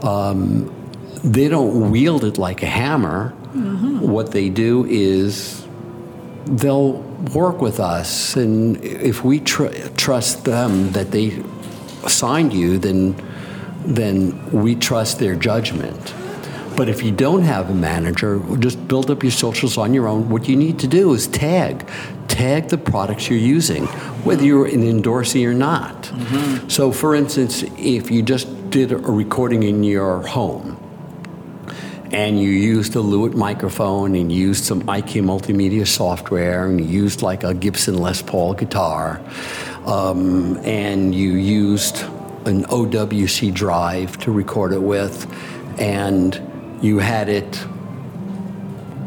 Um, 0.02 0.72
they 1.24 1.48
don't 1.48 1.90
wield 1.90 2.24
it 2.24 2.38
like 2.38 2.62
a 2.62 2.66
hammer. 2.66 3.30
What 4.00 4.32
they 4.32 4.50
do 4.50 4.84
is 4.86 5.66
they'll 6.44 7.00
work 7.34 7.60
with 7.60 7.80
us, 7.80 8.36
and 8.36 8.82
if 8.84 9.24
we 9.24 9.40
tr- 9.40 9.72
trust 9.96 10.44
them 10.44 10.92
that 10.92 11.10
they 11.10 11.42
assigned 12.04 12.52
you, 12.52 12.78
then 12.78 13.14
then 13.84 14.50
we 14.50 14.74
trust 14.74 15.18
their 15.18 15.36
judgment. 15.36 16.14
But 16.76 16.88
if 16.90 17.02
you 17.02 17.10
don't 17.10 17.42
have 17.42 17.70
a 17.70 17.74
manager, 17.74 18.40
just 18.58 18.86
build 18.86 19.10
up 19.10 19.22
your 19.22 19.32
socials 19.32 19.78
on 19.78 19.94
your 19.94 20.06
own. 20.06 20.28
What 20.28 20.46
you 20.48 20.56
need 20.56 20.78
to 20.80 20.86
do 20.86 21.14
is 21.14 21.26
tag. 21.26 21.88
Tag 22.28 22.68
the 22.68 22.76
products 22.76 23.30
you're 23.30 23.38
using, 23.38 23.86
whether 24.24 24.44
you're 24.44 24.66
an 24.66 24.82
endorsee 24.82 25.46
or 25.46 25.54
not. 25.54 26.02
Mm-hmm. 26.02 26.68
So, 26.68 26.92
for 26.92 27.14
instance, 27.14 27.64
if 27.78 28.10
you 28.10 28.22
just 28.22 28.70
did 28.70 28.92
a 28.92 28.98
recording 28.98 29.62
in 29.62 29.84
your 29.84 30.26
home, 30.26 30.82
and 32.12 32.40
you 32.40 32.50
used 32.50 32.94
a 32.94 33.00
Lewitt 33.00 33.34
microphone 33.34 34.14
and 34.14 34.30
you 34.30 34.48
used 34.48 34.64
some 34.64 34.80
IK 34.82 35.22
multimedia 35.24 35.86
software 35.86 36.66
and 36.66 36.80
you 36.80 36.86
used 36.86 37.20
like 37.20 37.42
a 37.42 37.52
Gibson 37.52 37.98
Les 37.98 38.22
Paul 38.22 38.54
guitar 38.54 39.20
um, 39.86 40.56
and 40.58 41.14
you 41.14 41.32
used 41.32 42.02
an 42.46 42.64
OWC 42.66 43.52
drive 43.52 44.18
to 44.18 44.30
record 44.30 44.72
it 44.72 44.80
with 44.80 45.26
and 45.80 46.40
you 46.80 46.98
had 46.98 47.28
it 47.28 47.64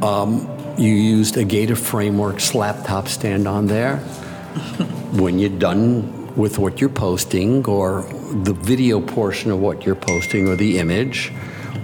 um, 0.03 0.47
you 0.77 0.93
used 0.93 1.37
a 1.37 1.43
Gator 1.43 1.75
Frameworks 1.75 2.55
laptop 2.55 3.07
stand 3.07 3.47
on 3.47 3.67
there 3.67 3.97
when 5.13 5.39
you're 5.39 5.49
done 5.49 6.35
with 6.35 6.57
what 6.57 6.79
you're 6.79 6.89
posting 6.89 7.65
or 7.65 8.03
the 8.43 8.53
video 8.53 9.01
portion 9.01 9.51
of 9.51 9.59
what 9.59 9.85
you're 9.85 9.95
posting 9.95 10.47
or 10.47 10.55
the 10.55 10.77
image 10.77 11.31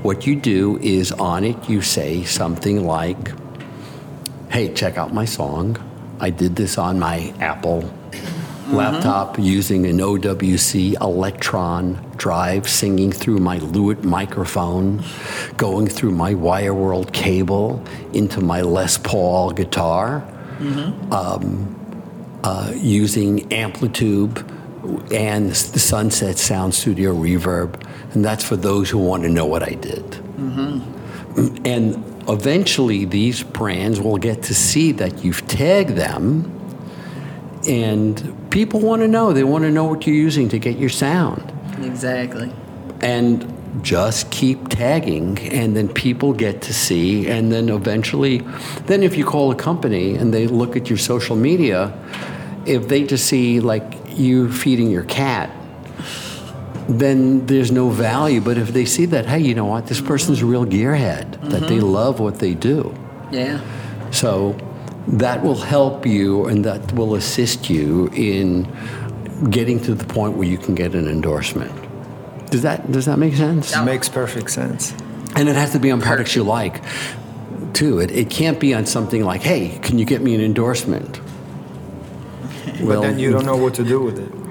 what 0.06 0.28
you 0.28 0.36
do 0.36 0.78
is 0.84 1.12
on 1.12 1.44
it, 1.44 1.68
you 1.68 1.82
say 1.82 2.24
something 2.26 2.86
like, 2.86 3.32
Hey, 4.52 4.72
check 4.72 5.00
out 5.00 5.12
my 5.12 5.26
song. 5.26 5.78
I 6.20 6.30
did 6.30 6.56
this 6.56 6.78
on 6.78 7.00
my 7.00 7.34
Apple 7.40 7.92
mm-hmm. 8.66 8.76
laptop 8.76 9.40
using 9.40 9.86
an 9.86 9.98
OWC 10.00 11.00
Electron 11.02 11.94
drive, 12.18 12.68
singing 12.68 13.12
through 13.12 13.38
my 13.38 13.60
Lewitt 13.60 14.04
microphone, 14.04 15.04
going 15.58 15.88
through 15.88 16.12
my 16.12 16.34
Wire 16.34 16.74
World 16.74 17.14
cable 17.14 17.84
into 18.14 18.42
my 18.42 18.62
Les 18.62 18.98
Paul 18.98 19.52
guitar, 19.52 20.22
mm-hmm. 20.58 21.14
um, 21.14 22.40
uh, 22.44 22.72
using 22.76 23.48
Amplitube 23.50 24.52
and 25.12 25.50
the 25.50 25.80
Sunset 25.80 26.38
Sound 26.38 26.76
Studio 26.76 27.14
reverb 27.16 27.82
and 28.16 28.24
that's 28.24 28.44
for 28.44 28.56
those 28.56 28.90
who 28.90 28.98
want 28.98 29.24
to 29.24 29.30
know 29.30 29.46
what 29.46 29.62
I 29.62 29.74
did. 29.74 30.04
Mm-hmm. 30.04 31.66
And 31.66 32.30
eventually, 32.30 33.04
these 33.04 33.44
brands 33.44 34.00
will 34.00 34.18
get 34.18 34.42
to 34.44 34.56
see 34.56 34.94
that 34.94 35.24
you've 35.24 35.46
tagged 35.48 35.92
them, 35.92 36.55
and 37.68 38.50
people 38.52 38.80
want 38.80 39.02
to 39.02 39.08
know. 39.08 39.34
They 39.34 39.44
want 39.44 39.64
to 39.64 39.72
know 39.72 39.86
what 39.86 40.06
you're 40.06 40.16
using 40.16 40.50
to 40.50 40.60
get 40.60 40.78
your 40.78 40.90
sound. 40.90 41.52
Exactly. 41.82 42.52
And 43.02 43.52
just 43.82 44.32
keep 44.32 44.70
tagging 44.70 45.38
and 45.52 45.76
then 45.76 45.90
people 45.90 46.32
get 46.32 46.62
to 46.62 46.74
see 46.74 47.28
and 47.28 47.52
then 47.52 47.68
eventually 47.68 48.38
then 48.86 49.04
if 49.04 49.18
you 49.18 49.26
call 49.26 49.52
a 49.52 49.56
company 49.56 50.16
and 50.16 50.34
they 50.34 50.48
look 50.48 50.78
at 50.78 50.90
your 50.90 50.98
social 50.98 51.36
media 51.36 51.94
if 52.66 52.88
they 52.88 53.04
just 53.04 53.26
see 53.26 53.60
like 53.60 53.84
you 54.08 54.50
feeding 54.50 54.90
your 54.90 55.04
cat 55.04 55.50
then 56.88 57.46
there's 57.48 57.72
no 57.72 57.90
value. 57.90 58.42
But 58.42 58.58
if 58.58 58.70
they 58.70 58.86
see 58.86 59.06
that, 59.08 59.26
hey, 59.26 59.40
you 59.40 59.56
know 59.56 59.66
what, 59.66 59.88
this 59.88 60.02
person's 60.02 60.42
a 60.42 60.46
real 60.46 60.66
gearhead, 60.66 61.32
mm-hmm. 61.32 61.50
that 61.50 61.62
they 61.62 61.78
mm-hmm. 61.78 61.86
love 61.86 62.20
what 62.20 62.40
they 62.40 62.54
do. 62.54 62.96
Yeah. 63.32 63.62
So 64.12 64.58
that 65.08 65.44
will 65.44 65.60
help 65.60 66.06
you 66.06 66.46
and 66.46 66.66
that 66.66 66.94
will 66.94 67.16
assist 67.16 67.70
you 67.70 68.08
in 68.14 68.68
getting 69.50 69.80
to 69.82 69.94
the 69.94 70.06
point 70.06 70.36
where 70.36 70.48
you 70.48 70.58
can 70.58 70.76
get 70.76 70.96
an 70.96 71.08
endorsement. 71.08 71.72
Does 72.50 72.62
that 72.62 72.92
does 72.92 73.06
that 73.06 73.20
make 73.20 73.36
sense? 73.36 73.76
It 73.76 73.84
makes 73.84 74.10
perfect 74.10 74.52
sense. 74.52 74.94
And 75.36 75.50
it 75.50 75.56
has 75.56 75.74
to 75.74 75.80
be 75.80 75.92
on 75.92 76.02
products 76.02 76.36
you 76.36 76.44
like 76.44 76.82
too. 77.74 78.00
It, 78.00 78.12
it 78.12 78.30
can't 78.30 78.60
be 78.60 78.74
on 78.74 78.86
something 78.86 79.24
like, 79.24 79.42
hey, 79.42 79.78
can 79.82 80.00
you 80.00 80.06
get 80.06 80.22
me 80.22 80.34
an 80.34 80.42
endorsement? 80.42 81.20
but 82.66 82.82
well, 82.82 83.02
then 83.02 83.20
you 83.20 83.32
don't 83.32 83.46
know 83.46 83.58
what 83.58 83.74
to 83.76 83.84
do 83.84 84.02
with 84.02 84.20
it. 84.20 84.45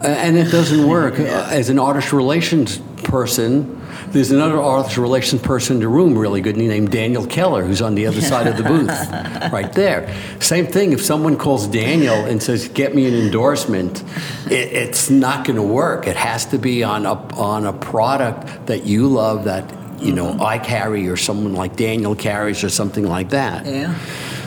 And 0.00 0.36
it 0.36 0.50
doesn't 0.50 0.86
work. 0.86 1.18
Uh, 1.28 1.46
as 1.50 1.68
an 1.68 1.78
artist 1.78 2.12
relations 2.12 2.78
person, 3.04 3.78
there's 4.12 4.30
another 4.30 4.58
artist 4.58 4.96
relations 4.96 5.42
person 5.42 5.76
in 5.76 5.82
the 5.82 5.88
room, 5.88 6.16
really 6.16 6.40
good, 6.40 6.56
named 6.56 6.90
Daniel 6.90 7.26
Keller, 7.26 7.64
who's 7.64 7.82
on 7.82 7.94
the 7.94 8.06
other 8.06 8.20
side 8.20 8.46
of 8.46 8.56
the 8.56 8.62
booth, 8.68 9.52
right 9.52 9.70
there. 9.72 10.14
Same 10.40 10.66
thing. 10.66 10.92
If 10.92 11.04
someone 11.04 11.36
calls 11.36 11.66
Daniel 11.66 12.24
and 12.24 12.42
says, 12.42 12.68
"Get 12.68 12.94
me 12.94 13.06
an 13.06 13.14
endorsement," 13.14 14.02
it, 14.46 14.72
it's 14.72 15.10
not 15.10 15.44
going 15.44 15.56
to 15.56 15.62
work. 15.62 16.06
It 16.06 16.16
has 16.16 16.46
to 16.46 16.58
be 16.58 16.82
on 16.82 17.04
a 17.04 17.14
on 17.36 17.66
a 17.66 17.72
product 17.72 18.66
that 18.66 18.84
you 18.84 19.08
love, 19.08 19.44
that 19.44 19.70
you 20.00 20.12
know 20.12 20.32
mm-hmm. 20.32 20.42
I 20.42 20.58
carry, 20.58 21.08
or 21.08 21.16
someone 21.16 21.54
like 21.54 21.76
Daniel 21.76 22.14
carries, 22.14 22.64
or 22.64 22.70
something 22.70 23.06
like 23.06 23.30
that. 23.30 23.66
Yeah. 23.66 23.94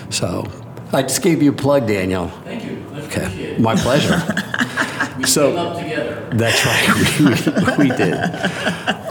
So, 0.10 0.50
I 0.92 1.04
just 1.04 1.22
gave 1.22 1.44
you 1.44 1.52
a 1.52 1.56
plug, 1.56 1.88
Daniel. 1.88 2.30
Thank 2.44 2.66
you. 2.66 2.84
okay, 3.04 3.58
my 3.60 3.76
pleasure. 3.76 4.22
We 5.22 5.28
so, 5.28 5.50
came 5.50 5.60
up 5.60 5.78
together. 5.78 6.30
That's 6.34 6.66
right. 6.66 7.78
we, 7.78 7.90
we 7.90 7.96
did. 7.96 8.14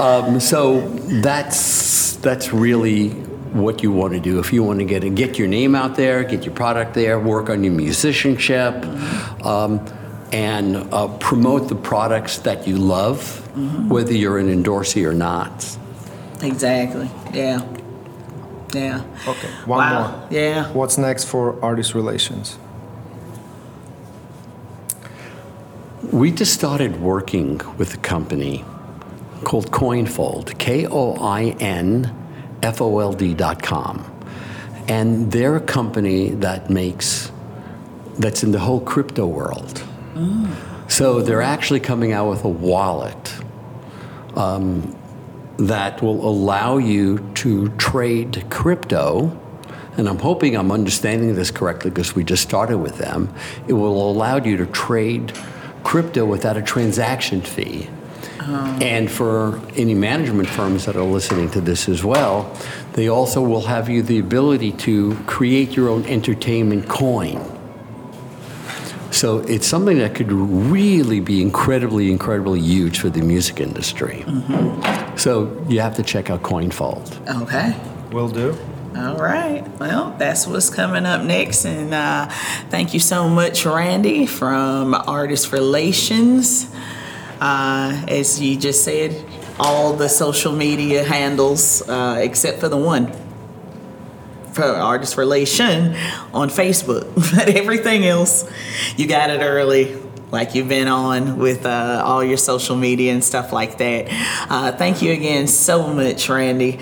Um, 0.00 0.40
so 0.40 0.80
that's 1.22 2.16
that's 2.16 2.52
really 2.52 3.10
what 3.52 3.82
you 3.82 3.92
want 3.92 4.14
to 4.14 4.20
do. 4.20 4.38
If 4.38 4.52
you 4.52 4.62
want 4.62 4.78
to 4.80 4.84
get 4.84 5.14
get 5.14 5.38
your 5.38 5.48
name 5.48 5.74
out 5.74 5.96
there, 5.96 6.24
get 6.24 6.44
your 6.44 6.54
product 6.54 6.94
there, 6.94 7.18
work 7.18 7.50
on 7.50 7.64
your 7.64 7.72
musicianship, 7.72 8.84
um, 9.44 9.84
and 10.32 10.76
uh, 10.92 11.08
promote 11.18 11.68
the 11.68 11.74
products 11.74 12.38
that 12.38 12.66
you 12.66 12.76
love, 12.76 13.18
mm-hmm. 13.54 13.88
whether 13.88 14.12
you're 14.12 14.38
an 14.38 14.48
endorsee 14.48 15.06
or 15.06 15.14
not. 15.14 15.76
Exactly. 16.42 17.10
Yeah. 17.32 17.66
Yeah. 18.72 19.02
Okay. 19.26 19.48
One 19.66 19.78
wow. 19.78 20.18
more. 20.18 20.28
Yeah. 20.30 20.72
What's 20.72 20.96
next 20.96 21.24
for 21.24 21.62
artist 21.62 21.94
relations? 21.94 22.58
We 26.12 26.32
just 26.32 26.54
started 26.54 27.00
working 27.00 27.60
with 27.78 27.94
a 27.94 27.96
company 27.98 28.64
called 29.44 29.70
Koinfold, 29.70 30.58
K 30.58 30.84
O 30.86 31.14
I 31.14 31.54
N 31.60 32.12
F 32.64 32.80
O 32.80 32.98
L 32.98 33.12
D 33.12 33.32
dot 33.32 33.62
com. 33.62 34.04
And 34.88 35.30
they're 35.30 35.54
a 35.54 35.60
company 35.60 36.30
that 36.30 36.68
makes, 36.68 37.30
that's 38.18 38.42
in 38.42 38.50
the 38.50 38.58
whole 38.58 38.80
crypto 38.80 39.24
world. 39.24 39.84
Mm. 40.14 40.52
So 40.90 41.22
they're 41.22 41.42
actually 41.42 41.78
coming 41.78 42.12
out 42.12 42.28
with 42.28 42.42
a 42.42 42.48
wallet 42.48 43.34
um, 44.34 44.96
that 45.58 46.02
will 46.02 46.28
allow 46.28 46.78
you 46.78 47.18
to 47.36 47.68
trade 47.76 48.46
crypto. 48.50 49.40
And 49.96 50.08
I'm 50.08 50.18
hoping 50.18 50.56
I'm 50.56 50.72
understanding 50.72 51.36
this 51.36 51.52
correctly 51.52 51.90
because 51.90 52.16
we 52.16 52.24
just 52.24 52.42
started 52.42 52.78
with 52.78 52.98
them. 52.98 53.32
It 53.68 53.74
will 53.74 54.10
allow 54.10 54.38
you 54.38 54.56
to 54.56 54.66
trade 54.66 55.32
crypto 55.90 56.24
without 56.24 56.56
a 56.56 56.62
transaction 56.62 57.40
fee. 57.40 57.90
Oh. 58.42 58.78
And 58.80 59.10
for 59.10 59.60
any 59.74 59.94
management 59.94 60.48
firms 60.48 60.86
that 60.86 60.94
are 60.94 61.02
listening 61.02 61.50
to 61.50 61.60
this 61.60 61.88
as 61.88 62.04
well, 62.04 62.56
they 62.92 63.08
also 63.08 63.42
will 63.42 63.62
have 63.62 63.88
you 63.88 64.00
the 64.00 64.20
ability 64.20 64.70
to 64.86 65.16
create 65.26 65.74
your 65.76 65.88
own 65.88 66.04
entertainment 66.04 66.88
coin. 66.88 67.44
So 69.10 69.38
it's 69.38 69.66
something 69.66 69.98
that 69.98 70.14
could 70.14 70.30
really 70.30 71.18
be 71.18 71.42
incredibly, 71.42 72.12
incredibly 72.12 72.60
huge 72.60 73.00
for 73.00 73.10
the 73.10 73.22
music 73.22 73.58
industry. 73.58 74.22
Mm-hmm. 74.28 75.16
So 75.16 75.60
you 75.68 75.80
have 75.80 75.96
to 75.96 76.04
check 76.04 76.30
out 76.30 76.42
Koinfold. 76.42 77.08
Okay. 77.42 77.74
Will 78.12 78.28
do. 78.28 78.56
All 78.96 79.16
right. 79.16 79.62
Well, 79.78 80.16
that's 80.18 80.48
what's 80.48 80.68
coming 80.68 81.06
up 81.06 81.22
next. 81.22 81.64
And 81.64 81.94
uh, 81.94 82.28
thank 82.70 82.92
you 82.92 82.98
so 82.98 83.28
much, 83.28 83.64
Randy, 83.64 84.26
from 84.26 84.94
Artist 84.94 85.52
Relations. 85.52 86.68
Uh, 87.40 88.04
as 88.08 88.40
you 88.40 88.56
just 88.56 88.82
said, 88.82 89.24
all 89.60 89.92
the 89.92 90.08
social 90.08 90.52
media 90.52 91.04
handles, 91.04 91.88
uh, 91.88 92.18
except 92.20 92.58
for 92.58 92.68
the 92.68 92.76
one 92.76 93.12
for 94.52 94.64
Artist 94.64 95.16
Relation 95.16 95.94
on 96.34 96.48
Facebook. 96.48 97.14
but 97.36 97.48
everything 97.48 98.04
else, 98.04 98.50
you 98.96 99.06
got 99.06 99.30
it 99.30 99.40
early 99.40 99.96
like 100.32 100.54
you've 100.54 100.68
been 100.68 100.88
on 100.88 101.38
with 101.38 101.66
uh, 101.66 102.02
all 102.04 102.22
your 102.22 102.36
social 102.36 102.76
media 102.76 103.12
and 103.12 103.22
stuff 103.22 103.52
like 103.52 103.78
that. 103.78 104.06
Uh, 104.50 104.72
thank 104.72 105.02
you 105.02 105.12
again 105.12 105.46
so 105.46 105.92
much, 105.92 106.28
Randy. 106.28 106.78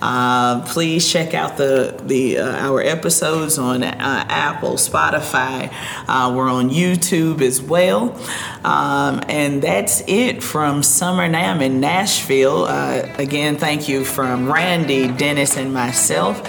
Uh, 0.00 0.64
please 0.66 1.10
check 1.10 1.34
out 1.34 1.56
the 1.56 2.00
the 2.04 2.38
uh, 2.38 2.66
our 2.66 2.80
episodes 2.80 3.58
on 3.58 3.82
uh, 3.82 4.24
Apple, 4.28 4.74
Spotify. 4.74 5.72
Uh, 6.06 6.32
we're 6.34 6.50
on 6.50 6.70
YouTube 6.70 7.40
as 7.40 7.62
well. 7.62 8.16
Um, 8.64 9.20
and 9.28 9.62
that's 9.62 10.02
it 10.06 10.42
from 10.42 10.82
Summer 10.82 11.28
NAMM 11.28 11.62
in 11.62 11.80
Nashville. 11.80 12.64
Uh, 12.64 13.08
again, 13.18 13.56
thank 13.56 13.88
you 13.88 14.04
from 14.04 14.50
Randy, 14.50 15.08
Dennis, 15.08 15.56
and 15.56 15.72
myself. 15.72 16.42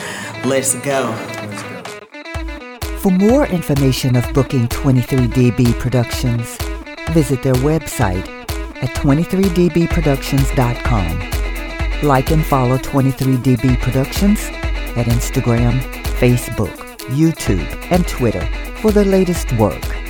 Let's 0.45 0.75
go. 0.75 1.13
For 2.99 3.11
more 3.11 3.47
information 3.47 4.15
of 4.15 4.31
booking 4.33 4.67
23DB 4.67 5.79
Productions, 5.79 6.57
visit 7.11 7.43
their 7.43 7.53
website 7.53 8.27
at 8.83 8.89
23dbproductions.com. 8.95 11.36
Like 12.03 12.29
and 12.29 12.45
follow 12.45 12.77
23DB 12.77 13.81
Productions 13.81 14.39
at 14.95 15.07
Instagram, 15.07 15.79
Facebook, 16.19 16.75
YouTube, 17.09 17.91
and 17.91 18.07
Twitter 18.07 18.45
for 18.81 18.91
the 18.91 19.03
latest 19.03 19.51
work. 19.53 20.06